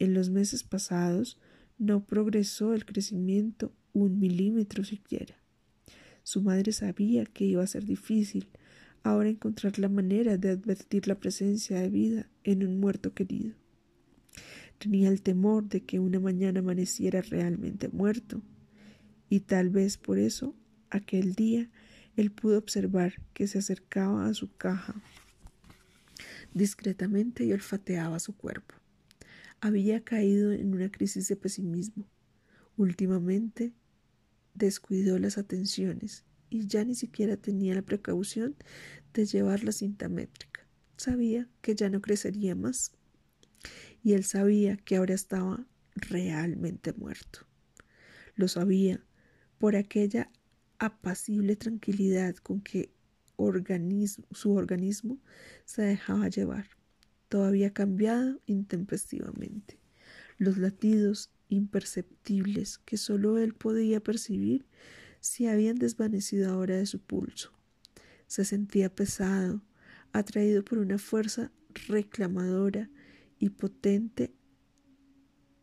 En 0.00 0.12
los 0.12 0.28
meses 0.28 0.64
pasados 0.64 1.38
no 1.78 2.04
progresó 2.04 2.74
el 2.74 2.84
crecimiento 2.84 3.72
un 3.92 4.18
milímetro 4.18 4.82
siquiera. 4.82 5.36
Su 6.24 6.42
madre 6.42 6.72
sabía 6.72 7.24
que 7.24 7.44
iba 7.44 7.62
a 7.62 7.68
ser 7.68 7.84
difícil 7.84 8.48
ahora 9.04 9.28
encontrar 9.28 9.78
la 9.78 9.88
manera 9.88 10.36
de 10.36 10.50
advertir 10.50 11.06
la 11.06 11.14
presencia 11.14 11.80
de 11.80 11.88
vida 11.88 12.28
en 12.42 12.66
un 12.66 12.80
muerto 12.80 13.14
querido. 13.14 13.54
Tenía 14.78 15.10
el 15.10 15.22
temor 15.22 15.68
de 15.68 15.82
que 15.82 16.00
una 16.00 16.18
mañana 16.18 16.58
amaneciera 16.58 17.22
realmente 17.22 17.88
muerto, 17.88 18.42
y 19.28 19.40
tal 19.40 19.70
vez 19.70 19.96
por 19.96 20.18
eso 20.18 20.56
aquel 20.90 21.34
día 21.34 21.70
él 22.16 22.32
pudo 22.32 22.58
observar 22.58 23.14
que 23.32 23.46
se 23.46 23.58
acercaba 23.58 24.26
a 24.26 24.34
su 24.34 24.52
caja 24.56 25.00
discretamente 26.54 27.44
y 27.44 27.52
olfateaba 27.52 28.18
su 28.18 28.36
cuerpo. 28.36 28.74
Había 29.60 30.02
caído 30.02 30.52
en 30.52 30.72
una 30.72 30.90
crisis 30.90 31.28
de 31.28 31.36
pesimismo. 31.36 32.06
Últimamente 32.76 33.72
descuidó 34.54 35.18
las 35.18 35.38
atenciones 35.38 36.24
y 36.48 36.66
ya 36.66 36.84
ni 36.84 36.94
siquiera 36.94 37.36
tenía 37.36 37.74
la 37.74 37.82
precaución 37.82 38.56
de 39.14 39.26
llevar 39.26 39.64
la 39.64 39.72
cinta 39.72 40.08
métrica. 40.08 40.66
Sabía 40.96 41.48
que 41.62 41.74
ya 41.74 41.88
no 41.88 42.00
crecería 42.00 42.54
más 42.54 42.92
y 44.02 44.14
él 44.14 44.24
sabía 44.24 44.76
que 44.76 44.96
ahora 44.96 45.14
estaba 45.14 45.66
realmente 45.94 46.92
muerto. 46.92 47.46
Lo 48.34 48.48
sabía 48.48 49.04
por 49.58 49.76
aquella 49.76 50.30
apacible 50.78 51.56
tranquilidad 51.56 52.36
con 52.36 52.62
que 52.62 52.90
su 54.30 54.52
organismo 54.52 55.18
se 55.64 55.82
dejaba 55.82 56.28
llevar. 56.28 56.66
Todo 57.28 57.44
había 57.44 57.72
cambiado 57.72 58.40
intempestivamente. 58.46 59.78
Los 60.38 60.58
latidos 60.58 61.30
imperceptibles 61.48 62.78
que 62.78 62.96
sólo 62.96 63.38
él 63.38 63.54
podía 63.54 64.00
percibir 64.00 64.66
se 65.20 65.48
habían 65.48 65.76
desvanecido 65.76 66.50
ahora 66.50 66.76
de 66.76 66.86
su 66.86 67.00
pulso. 67.00 67.52
Se 68.26 68.44
sentía 68.44 68.94
pesado, 68.94 69.62
atraído 70.12 70.64
por 70.64 70.78
una 70.78 70.98
fuerza 70.98 71.52
reclamadora 71.88 72.90
y 73.38 73.50
potente 73.50 74.32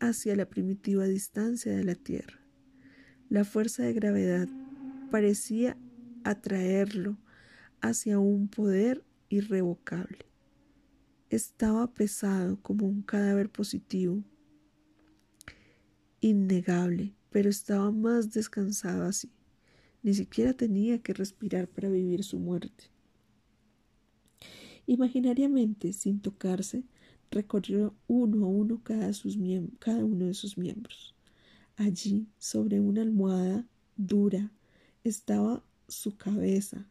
hacia 0.00 0.36
la 0.36 0.48
primitiva 0.48 1.04
distancia 1.04 1.74
de 1.76 1.84
la 1.84 1.94
Tierra. 1.94 2.40
La 3.28 3.44
fuerza 3.44 3.82
de 3.82 3.92
gravedad 3.92 4.48
parecía 5.10 5.76
atraerlo 6.24 7.18
hacia 7.80 8.18
un 8.18 8.48
poder 8.48 9.04
irrevocable. 9.28 10.26
Estaba 11.30 11.92
pesado 11.92 12.60
como 12.62 12.86
un 12.86 13.02
cadáver 13.02 13.50
positivo, 13.50 14.22
innegable, 16.20 17.14
pero 17.30 17.50
estaba 17.50 17.90
más 17.90 18.30
descansado 18.32 19.04
así. 19.04 19.30
Ni 20.02 20.14
siquiera 20.14 20.54
tenía 20.54 21.02
que 21.02 21.12
respirar 21.12 21.68
para 21.68 21.88
vivir 21.88 22.24
su 22.24 22.38
muerte. 22.38 22.84
Imaginariamente, 24.86 25.92
sin 25.92 26.20
tocarse, 26.20 26.84
recorrió 27.30 27.94
uno 28.06 28.46
a 28.46 28.48
uno 28.48 28.80
cada, 28.82 29.10
cada 29.78 30.04
uno 30.04 30.26
de 30.26 30.34
sus 30.34 30.56
miembros. 30.56 31.14
Allí, 31.76 32.26
sobre 32.38 32.80
una 32.80 33.02
almohada 33.02 33.66
dura, 33.96 34.50
estaba 35.04 35.62
su 35.88 36.16
cabeza, 36.16 36.88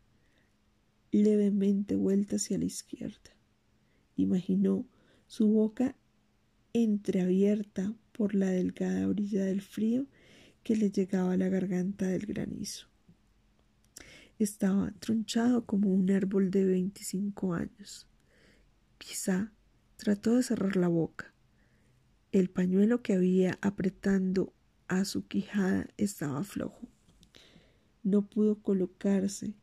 levemente 1.11 1.95
vuelta 1.95 2.35
hacia 2.37 2.57
la 2.57 2.65
izquierda. 2.65 3.35
Imaginó 4.15 4.85
su 5.27 5.47
boca 5.47 5.95
entreabierta 6.73 7.93
por 8.11 8.35
la 8.35 8.49
delgada 8.49 9.07
orilla 9.07 9.45
del 9.45 9.61
frío 9.61 10.05
que 10.63 10.75
le 10.75 10.91
llegaba 10.91 11.33
a 11.33 11.37
la 11.37 11.49
garganta 11.49 12.07
del 12.07 12.25
granizo. 12.25 12.87
Estaba 14.39 14.91
tronchado 14.99 15.65
como 15.65 15.89
un 15.89 16.11
árbol 16.11 16.51
de 16.51 16.65
veinticinco 16.65 17.53
años. 17.53 18.07
Quizá 18.97 19.51
trató 19.95 20.35
de 20.35 20.43
cerrar 20.43 20.75
la 20.75 20.87
boca. 20.87 21.33
El 22.31 22.49
pañuelo 22.49 23.01
que 23.01 23.13
había 23.13 23.57
apretando 23.61 24.53
a 24.87 25.05
su 25.05 25.25
quijada 25.27 25.87
estaba 25.97 26.43
flojo. 26.43 26.87
No 28.03 28.27
pudo 28.29 28.61
colocarse, 28.61 29.53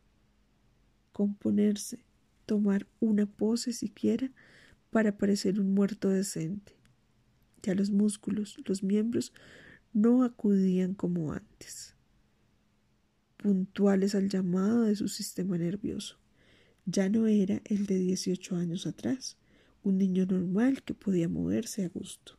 componerse, 1.14 2.04
tomar 2.44 2.86
una 3.00 3.24
pose 3.24 3.72
siquiera 3.72 4.30
para 4.90 5.16
parecer 5.16 5.58
un 5.58 5.72
muerto 5.72 6.10
decente. 6.10 6.76
Ya 7.62 7.74
los 7.74 7.90
músculos, 7.90 8.58
los 8.66 8.82
miembros, 8.82 9.32
no 9.94 10.24
acudían 10.24 10.92
como 10.92 11.32
antes 11.32 11.94
puntuales 13.44 14.14
al 14.14 14.30
llamado 14.30 14.84
de 14.84 14.96
su 14.96 15.06
sistema 15.06 15.58
nervioso. 15.58 16.16
Ya 16.86 17.10
no 17.10 17.26
era 17.26 17.60
el 17.66 17.84
de 17.84 17.98
18 17.98 18.56
años 18.56 18.86
atrás, 18.86 19.36
un 19.82 19.98
niño 19.98 20.24
normal 20.24 20.82
que 20.82 20.94
podía 20.94 21.28
moverse 21.28 21.84
a 21.84 21.90
gusto. 21.90 22.38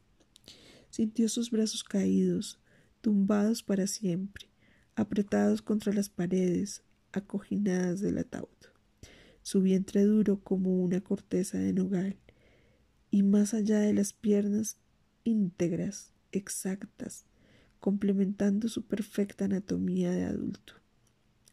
Sintió 0.89 1.29
sus 1.29 1.51
brazos 1.51 1.83
caídos, 1.83 2.57
tumbados 3.01 3.61
para 3.61 3.85
siempre, 3.85 4.49
apretados 4.95 5.61
contra 5.61 5.93
las 5.93 6.09
paredes, 6.09 6.81
acoginadas 7.15 8.01
del 8.01 8.17
ataúd, 8.17 8.47
su 9.41 9.61
vientre 9.61 10.03
duro 10.03 10.39
como 10.39 10.83
una 10.83 11.01
corteza 11.01 11.57
de 11.57 11.73
nogal, 11.73 12.17
y 13.11 13.23
más 13.23 13.53
allá 13.53 13.79
de 13.79 13.93
las 13.93 14.13
piernas 14.13 14.77
íntegras, 15.23 16.13
exactas, 16.31 17.25
complementando 17.79 18.67
su 18.67 18.83
perfecta 18.83 19.45
anatomía 19.45 20.11
de 20.11 20.23
adulto. 20.23 20.73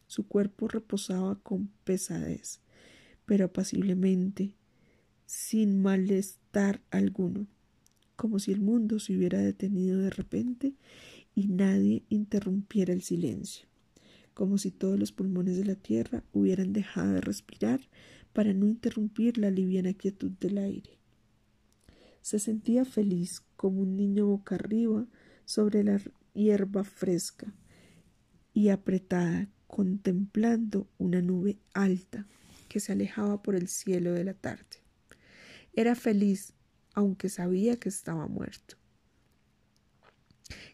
Su 0.07 0.27
cuerpo 0.27 0.67
reposaba 0.67 1.39
con 1.41 1.69
pesadez, 1.83 2.59
pero 3.25 3.45
apaciblemente, 3.45 4.55
sin 5.25 5.81
malestar 5.81 6.81
alguno, 6.91 7.47
como 8.15 8.39
si 8.39 8.51
el 8.51 8.61
mundo 8.61 8.99
se 8.99 9.15
hubiera 9.15 9.39
detenido 9.39 9.99
de 9.99 10.09
repente 10.09 10.73
y 11.35 11.47
nadie 11.47 12.03
interrumpiera 12.09 12.93
el 12.93 13.01
silencio, 13.01 13.67
como 14.33 14.57
si 14.57 14.71
todos 14.71 14.99
los 14.99 15.11
pulmones 15.11 15.57
de 15.57 15.65
la 15.65 15.75
tierra 15.75 16.23
hubieran 16.33 16.73
dejado 16.73 17.13
de 17.13 17.21
respirar 17.21 17.81
para 18.33 18.53
no 18.53 18.67
interrumpir 18.67 19.37
la 19.37 19.51
liviana 19.51 19.93
quietud 19.93 20.31
del 20.31 20.57
aire. 20.57 20.97
Se 22.21 22.39
sentía 22.39 22.85
feliz 22.85 23.41
como 23.55 23.81
un 23.81 23.95
niño 23.95 24.25
boca 24.25 24.55
arriba 24.55 25.07
sobre 25.45 25.83
la 25.83 26.01
hierba 26.33 26.83
fresca 26.83 27.53
y 28.53 28.69
apretada 28.69 29.49
contemplando 29.67 30.87
una 30.97 31.21
nube 31.21 31.59
alta 31.73 32.27
que 32.69 32.79
se 32.79 32.91
alejaba 32.91 33.41
por 33.41 33.55
el 33.55 33.67
cielo 33.67 34.13
de 34.13 34.23
la 34.23 34.33
tarde. 34.33 34.83
Era 35.73 35.95
feliz, 35.95 36.53
aunque 36.93 37.29
sabía 37.29 37.79
que 37.79 37.89
estaba 37.89 38.27
muerto, 38.27 38.77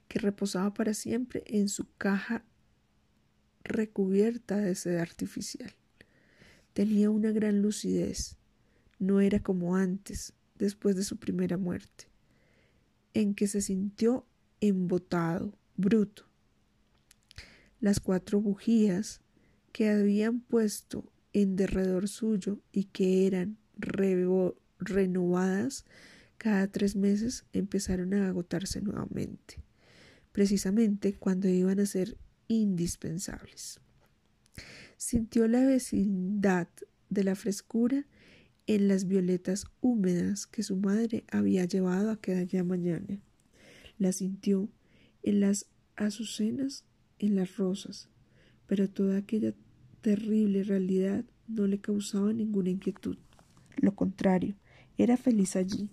que 0.08 0.19
reposaba 0.19 0.74
para 0.74 0.93
siempre 0.93 1.43
en 1.45 1.69
su 1.69 1.88
caja 1.98 2.45
recubierta 3.70 4.58
de 4.58 4.76
seda 4.76 5.02
artificial. 5.02 5.74
Tenía 6.74 7.10
una 7.10 7.32
gran 7.32 7.62
lucidez, 7.62 8.36
no 9.00 9.22
era 9.22 9.40
como 9.40 9.78
antes, 9.78 10.34
después 10.58 10.96
de 10.96 11.04
su 11.04 11.18
primera 11.18 11.58
muerte, 11.58 12.10
en 13.14 13.34
que 13.34 13.48
se 13.48 13.62
sintió 13.62 14.26
embotado, 14.60 15.58
bruto, 15.78 16.26
las 17.80 18.02
cuatro 18.02 18.42
bujías 18.42 19.22
que 19.72 19.90
habían 19.90 20.42
puesto 20.42 21.12
en 21.32 21.56
derredor 21.56 22.10
suyo 22.10 22.60
y 22.72 22.86
que 22.86 23.26
eran 23.28 23.58
renovadas 24.80 25.86
cada 26.38 26.68
tres 26.68 26.96
meses 26.96 27.46
empezaron 27.54 28.14
a 28.14 28.28
agotarse 28.28 28.82
nuevamente, 28.82 29.58
precisamente 30.32 31.14
cuando 31.14 31.48
iban 31.48 31.80
a 31.80 31.86
ser 31.86 32.18
indispensables. 32.50 33.80
Sintió 34.98 35.48
la 35.48 35.66
vecindad 35.66 36.68
de 37.10 37.24
la 37.24 37.36
frescura 37.36 38.06
en 38.68 38.90
las 38.90 39.08
violetas 39.08 39.66
húmedas 39.80 40.46
que 40.46 40.62
su 40.62 40.76
madre 40.76 41.24
había 41.32 41.64
llevado 41.64 42.12
aquella 42.12 42.64
mañana. 42.66 43.22
La 43.98 44.12
sintió 44.12 44.68
en 45.24 45.40
las 45.40 45.68
azucenas 45.96 46.84
en 47.18 47.36
las 47.36 47.58
rosas, 47.58 48.10
pero 48.68 48.90
toda 48.90 49.18
aquella 49.18 49.54
terrible 50.02 50.64
realidad 50.64 51.24
no 51.48 51.68
le 51.68 51.80
causaba 51.80 52.34
ninguna 52.34 52.70
inquietud. 52.70 53.18
Lo 53.78 53.96
contrario, 53.96 54.56
era 54.98 55.18
feliz 55.18 55.56
allí, 55.56 55.90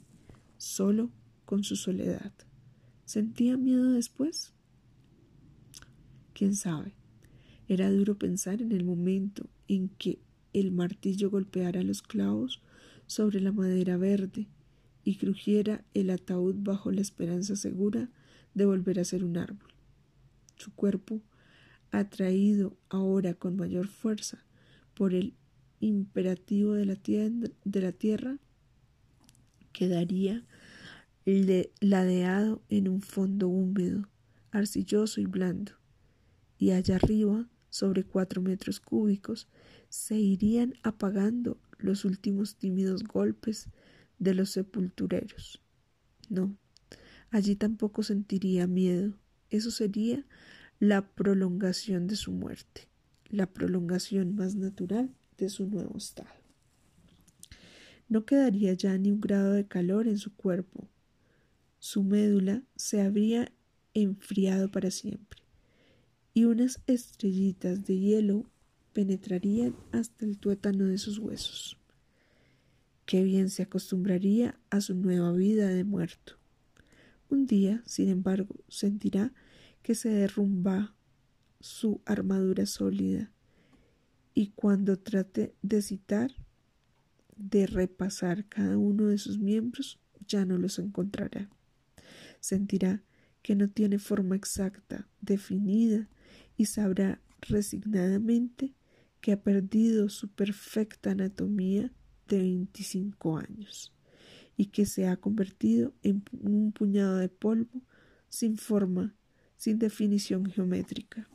solo 0.57 1.11
con 1.45 1.64
su 1.64 1.77
soledad. 1.77 2.33
¿Sentía 3.05 3.57
miedo 3.57 3.92
después? 3.92 4.53
¿Quién 6.37 6.55
sabe? 6.55 6.92
Era 7.66 7.90
duro 7.90 8.18
pensar 8.18 8.61
en 8.61 8.70
el 8.70 8.85
momento 8.85 9.49
en 9.68 9.88
que 9.88 10.18
el 10.53 10.70
martillo 10.70 11.31
golpeara 11.31 11.83
los 11.83 12.03
clavos 12.03 12.61
sobre 13.07 13.40
la 13.40 13.53
madera 13.53 13.96
verde 13.96 14.46
y 15.03 15.16
crujiera 15.16 15.83
el 15.94 16.11
ataúd 16.11 16.57
bajo 16.59 16.92
la 16.92 17.01
esperanza 17.01 17.57
segura 17.57 18.11
de 18.53 18.66
volver 18.66 19.01
a 19.01 19.07
ser 19.07 19.25
un 19.25 19.38
árbol. 19.38 19.72
Su 20.57 20.75
cuerpo, 20.75 21.22
atraído 21.90 22.77
ahora 22.90 23.33
con 23.33 23.57
mayor 23.57 23.88
fuerza 23.88 24.44
por 24.92 25.14
el 25.14 25.33
imperativo 25.81 26.75
de 26.75 26.85
la, 26.85 26.99
de 27.64 27.81
la 27.81 27.92
tierra, 27.92 28.37
quedaría 29.72 30.44
ladeado 31.81 32.61
en 32.68 32.88
un 32.88 33.01
fondo 33.01 33.49
húmedo, 33.49 34.11
arcilloso 34.51 35.22
y 35.22 35.25
blando, 35.25 35.72
y 36.59 36.71
allá 36.71 36.97
arriba, 36.97 37.49
sobre 37.71 38.05
cuatro 38.05 38.40
metros 38.40 38.81
cúbicos, 38.81 39.49
se 39.88 40.19
irían 40.19 40.75
apagando 40.83 41.59
los 41.79 42.05
últimos 42.05 42.57
tímidos 42.57 43.05
golpes 43.05 43.69
de 44.19 44.35
los 44.35 44.51
sepultureros. 44.51 45.62
No, 46.29 46.57
allí 47.31 47.57
tampoco 47.57 48.03
sentiría 48.03 48.66
miedo, 48.66 49.19
eso 49.51 49.71
sería 49.71 50.25
la 50.79 51.14
prolongación 51.14 52.07
de 52.07 52.16
su 52.16 52.33
muerte, 52.33 52.88
la 53.29 53.47
prolongación 53.47 54.35
más 54.35 54.55
natural 54.55 55.14
de 55.38 55.49
su 55.49 55.66
nuevo 55.66 55.97
estado. 55.97 56.31
No 58.09 58.25
quedaría 58.25 58.73
ya 58.75 58.97
ni 58.99 59.11
un 59.11 59.21
grado 59.21 59.53
de 59.53 59.66
calor 59.66 60.07
en 60.07 60.19
su 60.19 60.35
cuerpo. 60.35 60.88
Su 61.79 62.05
médula 62.05 62.62
se 62.77 63.03
habría 63.03 63.53
enfriado 63.95 64.71
para 64.71 64.90
siempre, 64.90 65.40
y 66.37 66.44
unas 66.44 66.83
estrellitas 66.87 67.87
de 67.87 67.99
hielo 67.99 68.44
penetrarían 68.92 69.75
hasta 69.90 70.27
el 70.27 70.37
tuétano 70.37 70.85
de 70.85 70.99
sus 70.99 71.16
huesos. 71.18 71.79
Qué 73.07 73.22
bien 73.25 73.49
se 73.49 73.62
acostumbraría 73.62 74.61
a 74.68 74.83
su 74.83 74.94
nueva 74.94 75.33
vida 75.33 75.68
de 75.68 75.83
muerto 75.83 76.35
Un 77.31 77.46
día, 77.46 77.83
sin 77.87 78.11
embargo, 78.11 78.55
sentirá 78.68 79.33
que 79.83 79.94
se 79.94 80.11
derrumba 80.11 80.94
su 81.61 82.03
armadura 82.05 82.66
sólida 82.66 83.33
y 84.35 84.49
cuando 84.49 84.99
trate 84.99 85.55
de 85.62 85.81
citar, 85.81 86.33
de 87.38 87.66
repasar 87.66 88.46
cada 88.46 88.77
uno 88.77 89.07
de 89.07 89.16
sus 89.16 89.38
miembros, 89.38 89.99
ya 90.29 90.44
no 90.44 90.59
los 90.59 90.79
encontrará. 90.79 91.49
Sentirá 92.40 93.03
que 93.40 93.55
no 93.55 93.70
tiene 93.70 93.99
forma 93.99 94.37
exacta, 94.37 95.09
definida, 95.22 96.11
y 96.57 96.66
sabrá 96.66 97.21
resignadamente 97.40 98.75
que 99.21 99.33
ha 99.33 99.42
perdido 99.42 100.09
su 100.09 100.29
perfecta 100.29 101.11
anatomía 101.11 101.92
de 102.29 102.38
25 102.38 103.38
años 103.38 103.92
y 104.57 104.66
que 104.66 104.87
se 104.87 105.07
ha 105.07 105.16
convertido 105.16 105.95
en 106.03 106.25
un 106.40 106.73
puñado 106.73 107.16
de 107.16 107.29
polvo 107.29 107.83
sin 108.29 108.57
forma, 108.57 109.14
sin 109.57 109.79
definición 109.79 110.47
geométrica. 110.47 111.29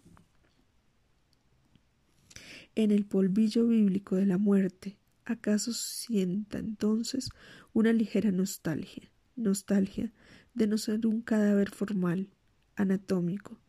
En 2.76 2.92
el 2.92 3.06
polvillo 3.06 3.68
bíblico 3.68 4.16
de 4.16 4.26
la 4.26 4.38
muerte, 4.38 4.98
acaso 5.26 5.74
sienta 5.74 6.58
entonces 6.58 7.30
una 7.74 7.94
ligera 7.94 8.32
nostalgia, 8.32 9.12
nostalgia 9.36 10.14
de 10.54 10.68
no 10.68 10.78
ser 10.78 11.06
un 11.06 11.22
cadáver 11.22 11.70
formal, 11.72 12.30
anatómico, 12.76 13.60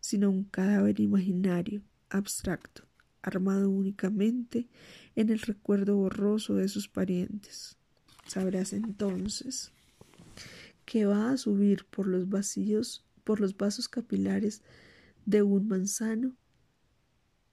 sino 0.00 0.30
un 0.30 0.44
cadáver 0.44 1.00
imaginario, 1.00 1.82
abstracto, 2.08 2.84
armado 3.22 3.70
únicamente 3.70 4.68
en 5.14 5.30
el 5.30 5.40
recuerdo 5.40 5.96
borroso 5.96 6.54
de 6.54 6.68
sus 6.68 6.88
parientes. 6.88 7.76
Sabrás 8.26 8.72
entonces 8.72 9.72
que 10.84 11.06
va 11.06 11.30
a 11.30 11.36
subir 11.36 11.84
por 11.84 12.06
los 12.06 12.28
vacíos, 12.28 13.04
por 13.24 13.40
los 13.40 13.56
vasos 13.56 13.88
capilares 13.88 14.62
de 15.26 15.42
un 15.42 15.68
manzano 15.68 16.34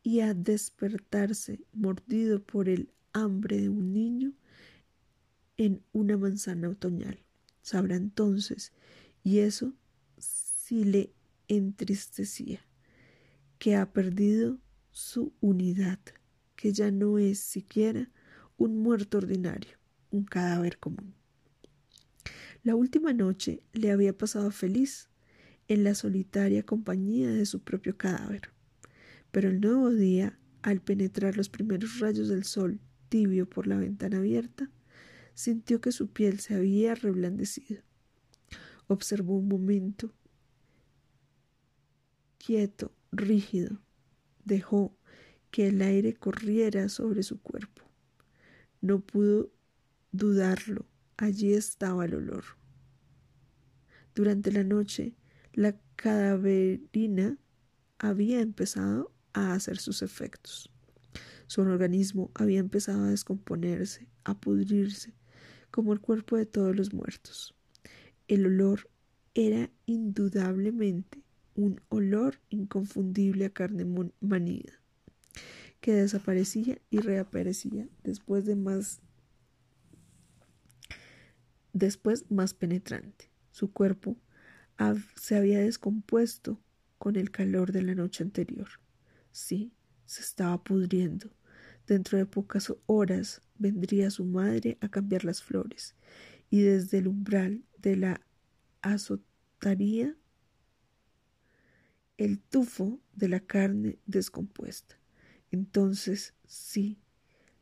y 0.01 0.21
a 0.21 0.33
despertarse 0.33 1.59
mordido 1.73 2.41
por 2.41 2.69
el 2.69 2.89
hambre 3.13 3.59
de 3.59 3.69
un 3.69 3.93
niño 3.93 4.33
en 5.57 5.83
una 5.91 6.17
manzana 6.17 6.69
otoñal. 6.69 7.19
Sabrá 7.61 7.95
entonces, 7.95 8.71
y 9.23 9.39
eso 9.39 9.73
si 10.17 10.83
le 10.83 11.13
entristecía, 11.47 12.65
que 13.59 13.75
ha 13.75 13.91
perdido 13.91 14.59
su 14.91 15.33
unidad, 15.41 15.99
que 16.55 16.73
ya 16.73 16.91
no 16.91 17.19
es 17.19 17.39
siquiera 17.39 18.09
un 18.57 18.81
muerto 18.81 19.19
ordinario, 19.19 19.77
un 20.11 20.25
cadáver 20.25 20.79
común. 20.79 21.13
La 22.63 22.75
última 22.75 23.13
noche 23.13 23.61
le 23.73 23.91
había 23.91 24.17
pasado 24.17 24.51
feliz 24.51 25.09
en 25.67 25.83
la 25.83 25.95
solitaria 25.95 26.63
compañía 26.63 27.29
de 27.29 27.45
su 27.45 27.61
propio 27.61 27.97
cadáver, 27.97 28.49
pero 29.31 29.49
el 29.49 29.61
nuevo 29.61 29.91
día, 29.91 30.37
al 30.61 30.81
penetrar 30.81 31.37
los 31.37 31.49
primeros 31.49 31.99
rayos 31.99 32.29
del 32.29 32.43
sol 32.43 32.79
tibio 33.09 33.49
por 33.49 33.67
la 33.67 33.77
ventana 33.77 34.17
abierta, 34.17 34.69
sintió 35.33 35.79
que 35.79 35.91
su 35.91 36.09
piel 36.09 36.39
se 36.39 36.55
había 36.55 36.95
reblandecido. 36.95 37.83
Observó 38.87 39.37
un 39.37 39.47
momento, 39.47 40.13
quieto, 42.37 42.91
rígido, 43.11 43.79
dejó 44.45 44.95
que 45.51 45.67
el 45.67 45.81
aire 45.81 46.13
corriera 46.13 46.89
sobre 46.89 47.23
su 47.23 47.41
cuerpo. 47.41 47.83
No 48.81 48.99
pudo 48.99 49.51
dudarlo, 50.11 50.85
allí 51.17 51.53
estaba 51.53 52.05
el 52.05 52.15
olor. 52.15 52.43
Durante 54.15 54.51
la 54.51 54.63
noche, 54.63 55.15
la 55.53 55.79
cadaverina 55.95 57.37
había 57.99 58.41
empezado 58.41 59.11
a 59.33 59.53
hacer 59.53 59.77
sus 59.77 60.01
efectos. 60.01 60.71
Su 61.47 61.61
organismo 61.61 62.31
había 62.33 62.59
empezado 62.59 63.03
a 63.03 63.09
descomponerse, 63.09 64.07
a 64.23 64.39
pudrirse, 64.39 65.13
como 65.71 65.93
el 65.93 66.01
cuerpo 66.01 66.37
de 66.37 66.45
todos 66.45 66.75
los 66.75 66.93
muertos. 66.93 67.55
El 68.27 68.45
olor 68.45 68.89
era 69.33 69.69
indudablemente 69.85 71.26
un 71.57 71.81
olor 71.89 72.39
inconfundible 72.49 73.45
a 73.45 73.49
carne 73.49 73.83
manida, 74.21 74.79
que 75.81 75.93
desaparecía 75.93 76.79
y 76.89 76.99
reaparecía 76.99 77.89
después 78.03 78.45
de 78.45 78.55
más 78.55 79.01
después 81.73 82.25
más 82.31 82.53
penetrante. 82.53 83.29
Su 83.51 83.71
cuerpo 83.71 84.15
se 85.15 85.35
había 85.35 85.59
descompuesto 85.59 86.61
con 86.97 87.15
el 87.15 87.31
calor 87.31 87.71
de 87.71 87.81
la 87.81 87.95
noche 87.95 88.23
anterior. 88.23 88.67
Sí, 89.31 89.73
se 90.05 90.21
estaba 90.21 90.63
pudriendo. 90.63 91.31
Dentro 91.87 92.17
de 92.17 92.25
pocas 92.25 92.73
horas 92.85 93.41
vendría 93.57 94.09
su 94.11 94.25
madre 94.25 94.77
a 94.81 94.89
cambiar 94.89 95.25
las 95.25 95.41
flores, 95.41 95.95
y 96.49 96.61
desde 96.61 96.99
el 96.99 97.07
umbral 97.07 97.63
de 97.77 97.95
la 97.95 98.21
azotaría 98.81 100.15
el 102.17 102.39
tufo 102.39 102.99
de 103.15 103.29
la 103.29 103.39
carne 103.39 103.99
descompuesta. 104.05 104.99
Entonces 105.51 106.33
sí, 106.45 106.97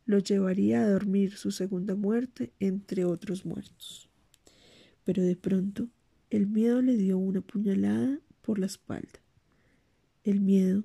lo 0.05 0.19
llevaría 0.19 0.81
a 0.81 0.89
dormir 0.89 1.35
su 1.35 1.51
segunda 1.51 1.95
muerte 1.95 2.53
entre 2.59 3.05
otros 3.05 3.45
muertos. 3.45 4.09
Pero 5.03 5.23
de 5.23 5.35
pronto 5.35 5.89
el 6.29 6.47
miedo 6.47 6.81
le 6.81 6.95
dio 6.97 7.17
una 7.17 7.41
puñalada 7.41 8.19
por 8.41 8.59
la 8.59 8.65
espalda. 8.65 9.19
El 10.23 10.41
miedo, 10.41 10.83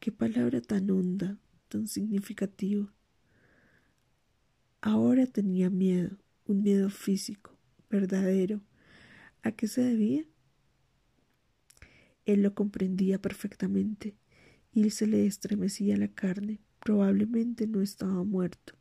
qué 0.00 0.10
palabra 0.10 0.60
tan 0.60 0.90
honda, 0.90 1.38
tan 1.68 1.86
significativa. 1.86 2.92
Ahora 4.80 5.26
tenía 5.26 5.70
miedo, 5.70 6.16
un 6.46 6.62
miedo 6.62 6.90
físico, 6.90 7.56
verdadero. 7.88 8.62
¿A 9.42 9.52
qué 9.52 9.68
se 9.68 9.82
debía? 9.82 10.24
Él 12.24 12.42
lo 12.42 12.54
comprendía 12.54 13.20
perfectamente 13.20 14.16
y 14.72 14.90
se 14.90 15.06
le 15.06 15.26
estremecía 15.26 15.96
la 15.96 16.08
carne. 16.08 16.60
Probablemente 16.78 17.66
no 17.66 17.80
estaba 17.80 18.24
muerto. 18.24 18.74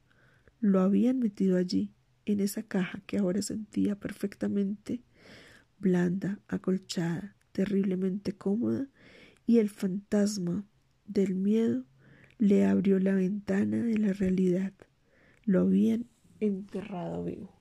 Lo 0.60 0.82
habían 0.82 1.20
metido 1.20 1.58
allí, 1.58 1.94
en 2.26 2.40
esa 2.40 2.64
caja 2.64 3.02
que 3.06 3.18
ahora 3.18 3.42
sentía 3.42 3.96
perfectamente 3.96 5.04
blanda, 5.80 6.40
acolchada, 6.48 7.36
terriblemente 7.52 8.34
cómoda, 8.34 8.88
y 9.48 9.58
el 9.60 9.70
fantasma 9.70 10.66
del 11.06 11.36
miedo 11.36 11.86
le 12.38 12.66
abrió 12.66 13.00
la 13.00 13.14
ventana 13.14 13.78
de 13.78 13.98
la 13.98 14.14
realidad. 14.14 14.74
Lo 15.44 15.62
habían 15.62 16.08
enterrado 16.40 17.24
vivo. 17.24 17.60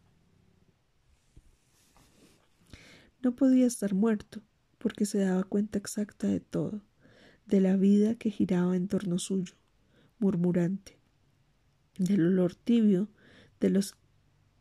No 3.23 3.35
podía 3.35 3.67
estar 3.67 3.95
muerto, 3.95 4.43
porque 4.79 5.07
se 5.07 5.19
daba 5.19 5.45
cuenta 5.45 5.79
exacta 5.79 6.27
de 6.27 6.41
todo, 6.41 6.83
de 7.47 7.61
la 7.61 7.77
vida 7.77 8.15
que 8.15 8.31
giraba 8.31 8.77
en 8.77 8.89
torno 8.89 9.19
suyo, 9.19 9.55
murmurante, 10.19 10.99
del 11.99 12.27
olor 12.27 12.55
tibio 12.55 13.09
de 13.61 13.71
los 13.71 13.97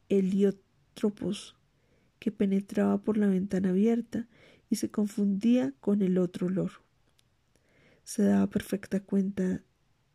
heliotropos 0.09 1.55
que 2.19 2.31
penetraba 2.31 2.97
por 3.03 3.17
la 3.17 3.27
ventana 3.27 3.69
abierta 3.69 4.27
y 4.69 4.77
se 4.77 4.89
confundía 4.89 5.73
con 5.79 6.01
el 6.01 6.17
otro 6.17 6.47
olor. 6.47 6.71
Se 8.03 8.23
daba 8.23 8.47
perfecta 8.47 9.01
cuenta 9.01 9.63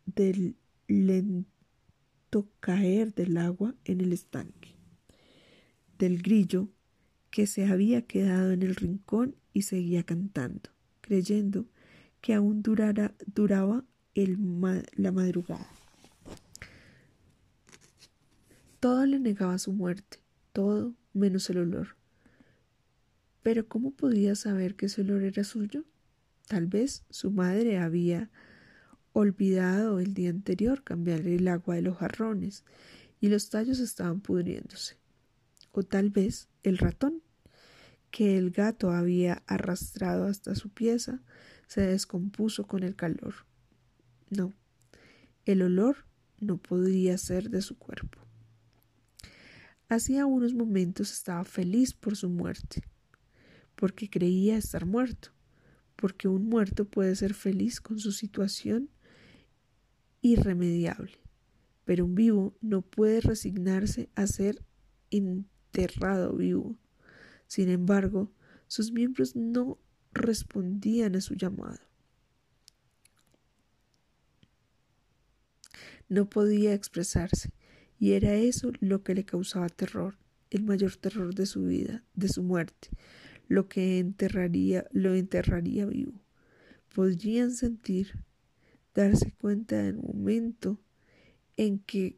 del 0.05 0.57
lento 0.87 2.49
caer 2.59 3.13
del 3.13 3.37
agua 3.37 3.75
en 3.85 4.01
el 4.01 4.11
estanque, 4.11 4.75
del 5.97 6.21
grillo 6.21 6.69
que 7.29 7.47
se 7.47 7.65
había 7.65 8.05
quedado 8.05 8.51
en 8.51 8.63
el 8.63 8.75
rincón 8.75 9.35
y 9.53 9.61
seguía 9.61 10.03
cantando, 10.03 10.71
creyendo 11.01 11.65
que 12.21 12.33
aún 12.33 12.61
durara, 12.61 13.13
duraba 13.25 13.85
el 14.15 14.37
la 14.95 15.11
madrugada. 15.11 15.67
Todo 18.79 19.05
le 19.05 19.19
negaba 19.19 19.57
su 19.59 19.71
muerte, 19.71 20.19
todo 20.51 20.93
menos 21.13 21.49
el 21.49 21.59
olor. 21.59 21.95
Pero 23.41 23.67
¿cómo 23.67 23.91
podía 23.91 24.35
saber 24.35 24.75
que 24.75 24.87
ese 24.87 25.01
olor 25.01 25.23
era 25.23 25.43
suyo? 25.43 25.85
Tal 26.47 26.67
vez 26.67 27.03
su 27.09 27.31
madre 27.31 27.77
había 27.77 28.29
olvidado 29.13 29.99
el 29.99 30.13
día 30.13 30.29
anterior 30.29 30.83
cambiarle 30.83 31.35
el 31.35 31.47
agua 31.47 31.75
de 31.75 31.81
los 31.81 31.97
jarrones 31.97 32.65
y 33.21 33.29
los 33.29 33.49
tallos 33.49 33.79
estaban 33.79 34.19
pudriéndose. 34.19 34.97
O 35.71 35.83
tal 35.83 36.09
vez 36.09 36.49
el 36.63 36.77
ratón 36.77 37.22
que 38.13 38.37
el 38.37 38.51
gato 38.51 38.91
había 38.91 39.41
arrastrado 39.47 40.27
hasta 40.27 40.53
su 40.53 40.69
pieza 40.69 41.19
se 41.65 41.81
descompuso 41.81 42.67
con 42.67 42.83
el 42.83 42.95
calor. 42.95 43.33
No, 44.29 44.53
el 45.45 45.63
olor 45.63 46.05
no 46.39 46.57
podría 46.57 47.17
ser 47.17 47.49
de 47.49 47.63
su 47.63 47.75
cuerpo. 47.75 48.19
Hacía 49.89 50.27
unos 50.27 50.53
momentos 50.53 51.11
estaba 51.11 51.43
feliz 51.43 51.95
por 51.95 52.15
su 52.15 52.29
muerte, 52.29 52.83
porque 53.75 54.11
creía 54.11 54.57
estar 54.57 54.85
muerto, 54.85 55.29
porque 55.95 56.27
un 56.27 56.47
muerto 56.47 56.85
puede 56.85 57.15
ser 57.15 57.33
feliz 57.33 57.81
con 57.81 57.97
su 57.97 58.11
situación 58.11 58.91
irremediable, 60.21 61.17
pero 61.83 62.05
un 62.05 62.13
vivo 62.13 62.55
no 62.61 62.83
puede 62.83 63.21
resignarse 63.21 64.11
a 64.13 64.27
ser 64.27 64.63
enterrado 65.09 66.35
vivo. 66.35 66.77
Sin 67.53 67.69
embargo, 67.69 68.31
sus 68.65 68.91
miembros 68.91 69.35
no 69.35 69.77
respondían 70.11 71.15
a 71.15 71.21
su 71.21 71.35
llamado. 71.35 71.77
No 76.09 76.27
podía 76.27 76.73
expresarse, 76.73 77.53
y 77.99 78.13
era 78.13 78.33
eso 78.33 78.71
lo 78.79 79.03
que 79.03 79.13
le 79.13 79.23
causaba 79.23 79.69
terror, 79.69 80.17
el 80.49 80.63
mayor 80.63 80.95
terror 80.95 81.35
de 81.35 81.45
su 81.45 81.65
vida, 81.65 82.03
de 82.15 82.27
su 82.27 82.41
muerte, 82.41 82.89
lo 83.47 83.69
que 83.69 83.99
enterraría, 83.99 84.87
lo 84.89 85.13
enterraría 85.13 85.85
vivo. 85.85 86.25
Podrían 86.95 87.51
sentir, 87.51 88.17
darse 88.95 89.31
cuenta 89.33 89.75
del 89.75 89.97
momento 89.97 90.81
en 91.55 91.77
que 91.77 92.17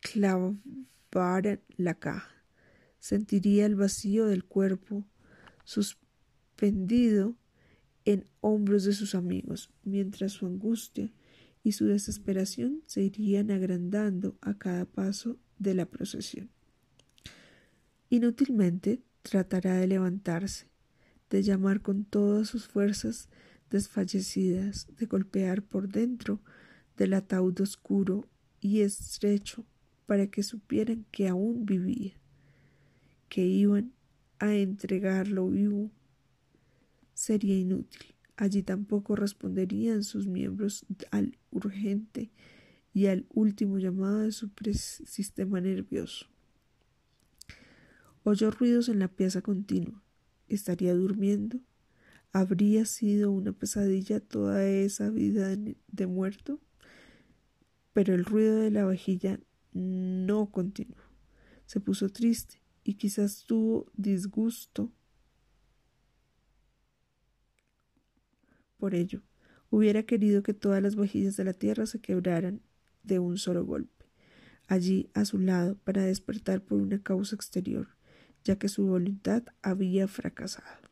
clavaran 0.00 1.60
la 1.76 1.92
caja. 1.92 2.33
Sentiría 3.04 3.66
el 3.66 3.74
vacío 3.74 4.24
del 4.24 4.44
cuerpo 4.46 5.04
suspendido 5.64 7.36
en 8.06 8.24
hombros 8.40 8.84
de 8.84 8.94
sus 8.94 9.14
amigos, 9.14 9.68
mientras 9.82 10.32
su 10.32 10.46
angustia 10.46 11.12
y 11.62 11.72
su 11.72 11.84
desesperación 11.84 12.80
se 12.86 13.02
irían 13.02 13.50
agrandando 13.50 14.38
a 14.40 14.54
cada 14.56 14.86
paso 14.86 15.36
de 15.58 15.74
la 15.74 15.84
procesión. 15.84 16.48
Inútilmente 18.08 19.02
tratará 19.20 19.74
de 19.74 19.86
levantarse, 19.86 20.70
de 21.28 21.42
llamar 21.42 21.82
con 21.82 22.06
todas 22.06 22.48
sus 22.48 22.68
fuerzas 22.68 23.28
desfallecidas, 23.68 24.86
de 24.98 25.04
golpear 25.04 25.62
por 25.62 25.90
dentro 25.90 26.40
del 26.96 27.12
ataúd 27.12 27.60
oscuro 27.60 28.26
y 28.62 28.80
estrecho 28.80 29.66
para 30.06 30.26
que 30.28 30.42
supieran 30.42 31.04
que 31.10 31.28
aún 31.28 31.66
vivía, 31.66 32.14
que 33.34 33.44
iban 33.44 33.92
a 34.38 34.54
entregarlo 34.54 35.48
vivo. 35.48 35.90
Sería 37.14 37.58
inútil. 37.58 38.14
Allí 38.36 38.62
tampoco 38.62 39.16
responderían 39.16 40.04
sus 40.04 40.28
miembros 40.28 40.86
al 41.10 41.36
urgente 41.50 42.30
y 42.92 43.06
al 43.06 43.26
último 43.30 43.80
llamado 43.80 44.20
de 44.20 44.30
su 44.30 44.52
sistema 45.04 45.60
nervioso. 45.60 46.26
Oyó 48.22 48.52
ruidos 48.52 48.88
en 48.88 49.00
la 49.00 49.08
pieza 49.08 49.42
continua. 49.42 50.00
¿Estaría 50.46 50.94
durmiendo? 50.94 51.58
¿Habría 52.30 52.84
sido 52.84 53.32
una 53.32 53.50
pesadilla 53.50 54.20
toda 54.20 54.64
esa 54.64 55.10
vida 55.10 55.56
de 55.56 56.06
muerto? 56.06 56.60
Pero 57.94 58.14
el 58.14 58.24
ruido 58.24 58.60
de 58.60 58.70
la 58.70 58.84
vajilla 58.84 59.40
no 59.72 60.52
continuó. 60.52 61.02
Se 61.66 61.80
puso 61.80 62.10
triste 62.10 62.63
y 62.84 62.94
quizás 62.94 63.44
tuvo 63.46 63.90
disgusto 63.94 64.92
por 68.76 68.94
ello. 68.94 69.22
Hubiera 69.70 70.04
querido 70.04 70.42
que 70.42 70.52
todas 70.54 70.82
las 70.82 70.94
vajillas 70.94 71.36
de 71.36 71.44
la 71.44 71.54
tierra 71.54 71.86
se 71.86 72.00
quebraran 72.00 72.60
de 73.02 73.18
un 73.18 73.38
solo 73.38 73.64
golpe, 73.64 74.04
allí 74.68 75.10
a 75.14 75.24
su 75.24 75.38
lado 75.38 75.76
para 75.84 76.04
despertar 76.04 76.62
por 76.62 76.78
una 76.78 77.02
causa 77.02 77.34
exterior, 77.34 77.88
ya 78.44 78.56
que 78.56 78.68
su 78.68 78.86
voluntad 78.86 79.42
había 79.62 80.06
fracasado. 80.06 80.88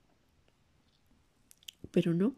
Pero 1.91 2.15
no, 2.15 2.35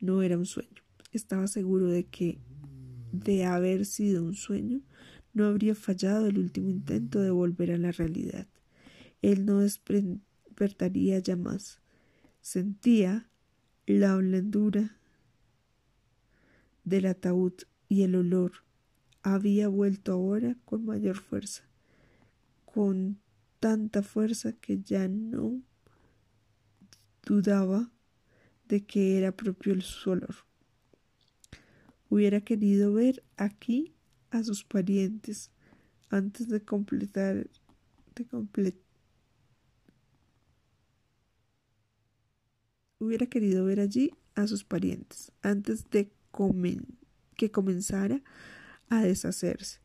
no 0.00 0.22
era 0.22 0.36
un 0.36 0.46
sueño. 0.46 0.82
Estaba 1.12 1.46
seguro 1.46 1.88
de 1.88 2.04
que, 2.04 2.38
de 3.12 3.46
haber 3.46 3.86
sido 3.86 4.22
un 4.22 4.34
sueño, 4.34 4.82
no 5.32 5.46
habría 5.46 5.74
fallado 5.74 6.26
el 6.26 6.38
último 6.38 6.68
intento 6.68 7.20
de 7.20 7.30
volver 7.30 7.72
a 7.72 7.78
la 7.78 7.92
realidad. 7.92 8.46
Él 9.22 9.44
no 9.44 9.60
despertaría 9.60 11.18
ya 11.18 11.36
más. 11.36 11.80
Sentía 12.40 13.28
la 13.86 14.16
blandura 14.16 14.98
del 16.84 17.06
ataúd 17.06 17.54
y 17.88 18.02
el 18.02 18.14
olor 18.14 18.52
había 19.22 19.68
vuelto 19.68 20.12
ahora 20.12 20.56
con 20.64 20.84
mayor 20.84 21.16
fuerza, 21.16 21.64
con 22.64 23.20
tanta 23.58 24.02
fuerza 24.02 24.52
que 24.52 24.80
ya 24.80 25.08
no 25.08 25.60
dudaba 27.24 27.90
de 28.68 28.84
que 28.84 29.18
era 29.18 29.32
propio 29.32 29.80
su 29.80 30.10
olor. 30.10 30.36
Hubiera 32.08 32.40
querido 32.40 32.92
ver 32.92 33.24
aquí 33.36 33.94
a 34.30 34.44
sus 34.44 34.64
parientes 34.64 35.50
antes 36.08 36.48
de 36.48 36.62
completar 36.62 37.48
de 38.14 38.26
completar 38.26 38.85
hubiera 42.98 43.26
querido 43.26 43.64
ver 43.64 43.80
allí 43.80 44.12
a 44.34 44.46
sus 44.46 44.64
parientes 44.64 45.32
antes 45.42 45.88
de 45.90 46.10
que 47.36 47.50
comenzara 47.50 48.22
a 48.88 49.02
deshacerse 49.02 49.80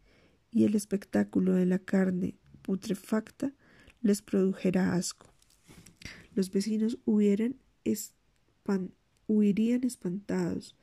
y 0.52 0.66
el 0.66 0.76
espectáculo 0.76 1.54
de 1.54 1.66
la 1.66 1.80
carne 1.80 2.36
putrefacta 2.62 3.54
les 4.02 4.22
produjera 4.22 4.94
asco. 4.96 5.28
Los 6.34 6.52
vecinos 6.52 6.98
hubieran 7.06 7.56
huirían 9.28 9.84
espantados 9.84 10.76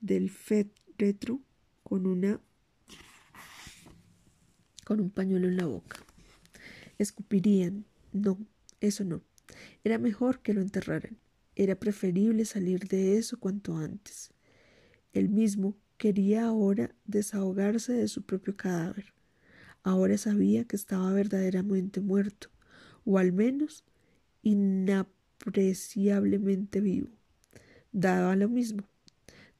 del 0.00 0.30
féretro 0.30 1.40
con 1.82 2.06
una 2.06 2.40
con 4.84 5.00
un 5.00 5.10
pañuelo 5.10 5.48
en 5.48 5.56
la 5.56 5.64
boca. 5.64 5.98
Escupirían. 6.98 7.86
No, 8.12 8.38
eso 8.80 9.04
no. 9.04 9.22
Era 9.82 9.98
mejor 9.98 10.40
que 10.40 10.52
lo 10.52 10.60
enterraran. 10.60 11.18
Era 11.56 11.78
preferible 11.78 12.44
salir 12.44 12.88
de 12.88 13.16
eso 13.16 13.38
cuanto 13.38 13.76
antes. 13.76 14.32
Él 15.12 15.28
mismo 15.28 15.76
quería 15.96 16.46
ahora 16.46 16.92
desahogarse 17.04 17.92
de 17.92 18.08
su 18.08 18.22
propio 18.22 18.56
cadáver. 18.56 19.14
Ahora 19.82 20.18
sabía 20.18 20.64
que 20.64 20.74
estaba 20.76 21.12
verdaderamente 21.12 22.00
muerto, 22.00 22.50
o 23.04 23.18
al 23.18 23.32
menos 23.32 23.84
inapreciablemente 24.42 26.80
vivo. 26.80 27.10
Daba 27.92 28.34
lo 28.34 28.48
mismo. 28.48 28.88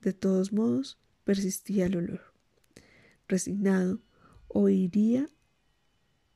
De 0.01 0.13
todos 0.13 0.53
modos, 0.53 0.99
persistía 1.25 1.87
el 1.87 1.97
olor. 1.97 2.35
Resignado, 3.29 4.01
oiría 4.49 5.29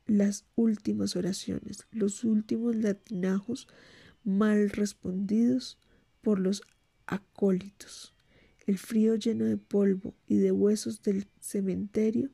las 0.06 0.44
últimas 0.54 1.16
oraciones, 1.16 1.88
los 1.92 2.22
últimos 2.24 2.76
latinajos 2.76 3.66
mal 4.28 4.70
respondidos 4.70 5.78
por 6.20 6.38
los 6.38 6.62
acólitos. 7.06 8.14
El 8.66 8.78
frío 8.78 9.14
lleno 9.14 9.46
de 9.46 9.56
polvo 9.56 10.14
y 10.26 10.36
de 10.36 10.52
huesos 10.52 11.02
del 11.02 11.26
cementerio 11.40 12.30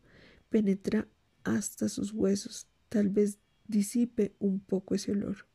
penetra 0.48 1.07
hasta 1.44 1.88
sus 1.88 2.12
huesos. 2.12 2.66
Tal 2.88 3.09
vez 3.09 3.38
disipe 3.68 4.35
un 4.40 4.59
poco 4.59 4.96
ese 4.96 5.12
olor. 5.12 5.46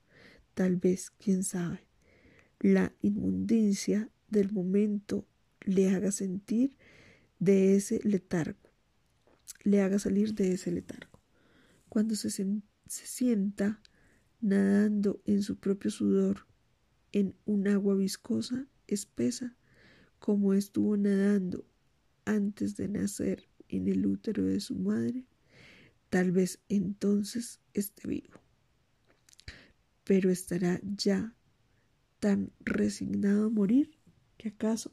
Tal 0.53 0.77
vez, 0.77 1.11
quién 1.11 1.43
sabe, 1.43 1.85
la 2.59 2.93
inmundicia 3.01 4.09
del 4.29 4.51
momento 4.51 5.25
le 5.61 5.89
haga 5.89 6.11
sentir 6.11 6.75
de 7.39 7.75
ese 7.75 7.99
letargo, 8.03 8.59
le 9.63 9.81
haga 9.81 9.99
salir 9.99 10.33
de 10.33 10.53
ese 10.53 10.71
letargo. 10.71 11.19
Cuando 11.87 12.15
se, 12.15 12.29
se 12.29 12.45
sienta 12.87 13.81
nadando 14.41 15.21
en 15.25 15.41
su 15.43 15.57
propio 15.57 15.91
sudor, 15.91 16.47
en 17.11 17.35
un 17.45 17.67
agua 17.67 17.95
viscosa, 17.95 18.67
espesa, 18.87 19.55
como 20.19 20.53
estuvo 20.53 20.97
nadando 20.97 21.65
antes 22.25 22.75
de 22.75 22.87
nacer 22.87 23.47
en 23.67 23.87
el 23.87 24.05
útero 24.05 24.43
de 24.43 24.59
su 24.59 24.75
madre, 24.75 25.25
tal 26.09 26.31
vez 26.31 26.59
entonces 26.69 27.59
esté 27.73 28.07
vivo. 28.07 28.39
Pero 30.03 30.29
estará 30.29 30.79
ya 30.83 31.35
tan 32.19 32.51
resignado 32.59 33.45
a 33.45 33.49
morir 33.49 33.97
que 34.37 34.49
acaso 34.49 34.91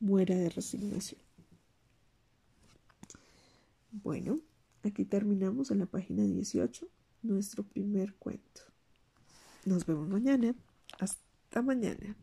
muera 0.00 0.36
de 0.36 0.50
resignación. 0.50 1.20
Bueno, 3.90 4.40
aquí 4.82 5.04
terminamos 5.04 5.70
en 5.70 5.78
la 5.78 5.86
página 5.86 6.22
18 6.24 6.88
nuestro 7.22 7.64
primer 7.64 8.14
cuento. 8.14 8.67
Nos 9.68 9.84
vemos 9.84 10.08
mañana. 10.08 10.54
Hasta 10.98 11.60
mañana. 11.60 12.16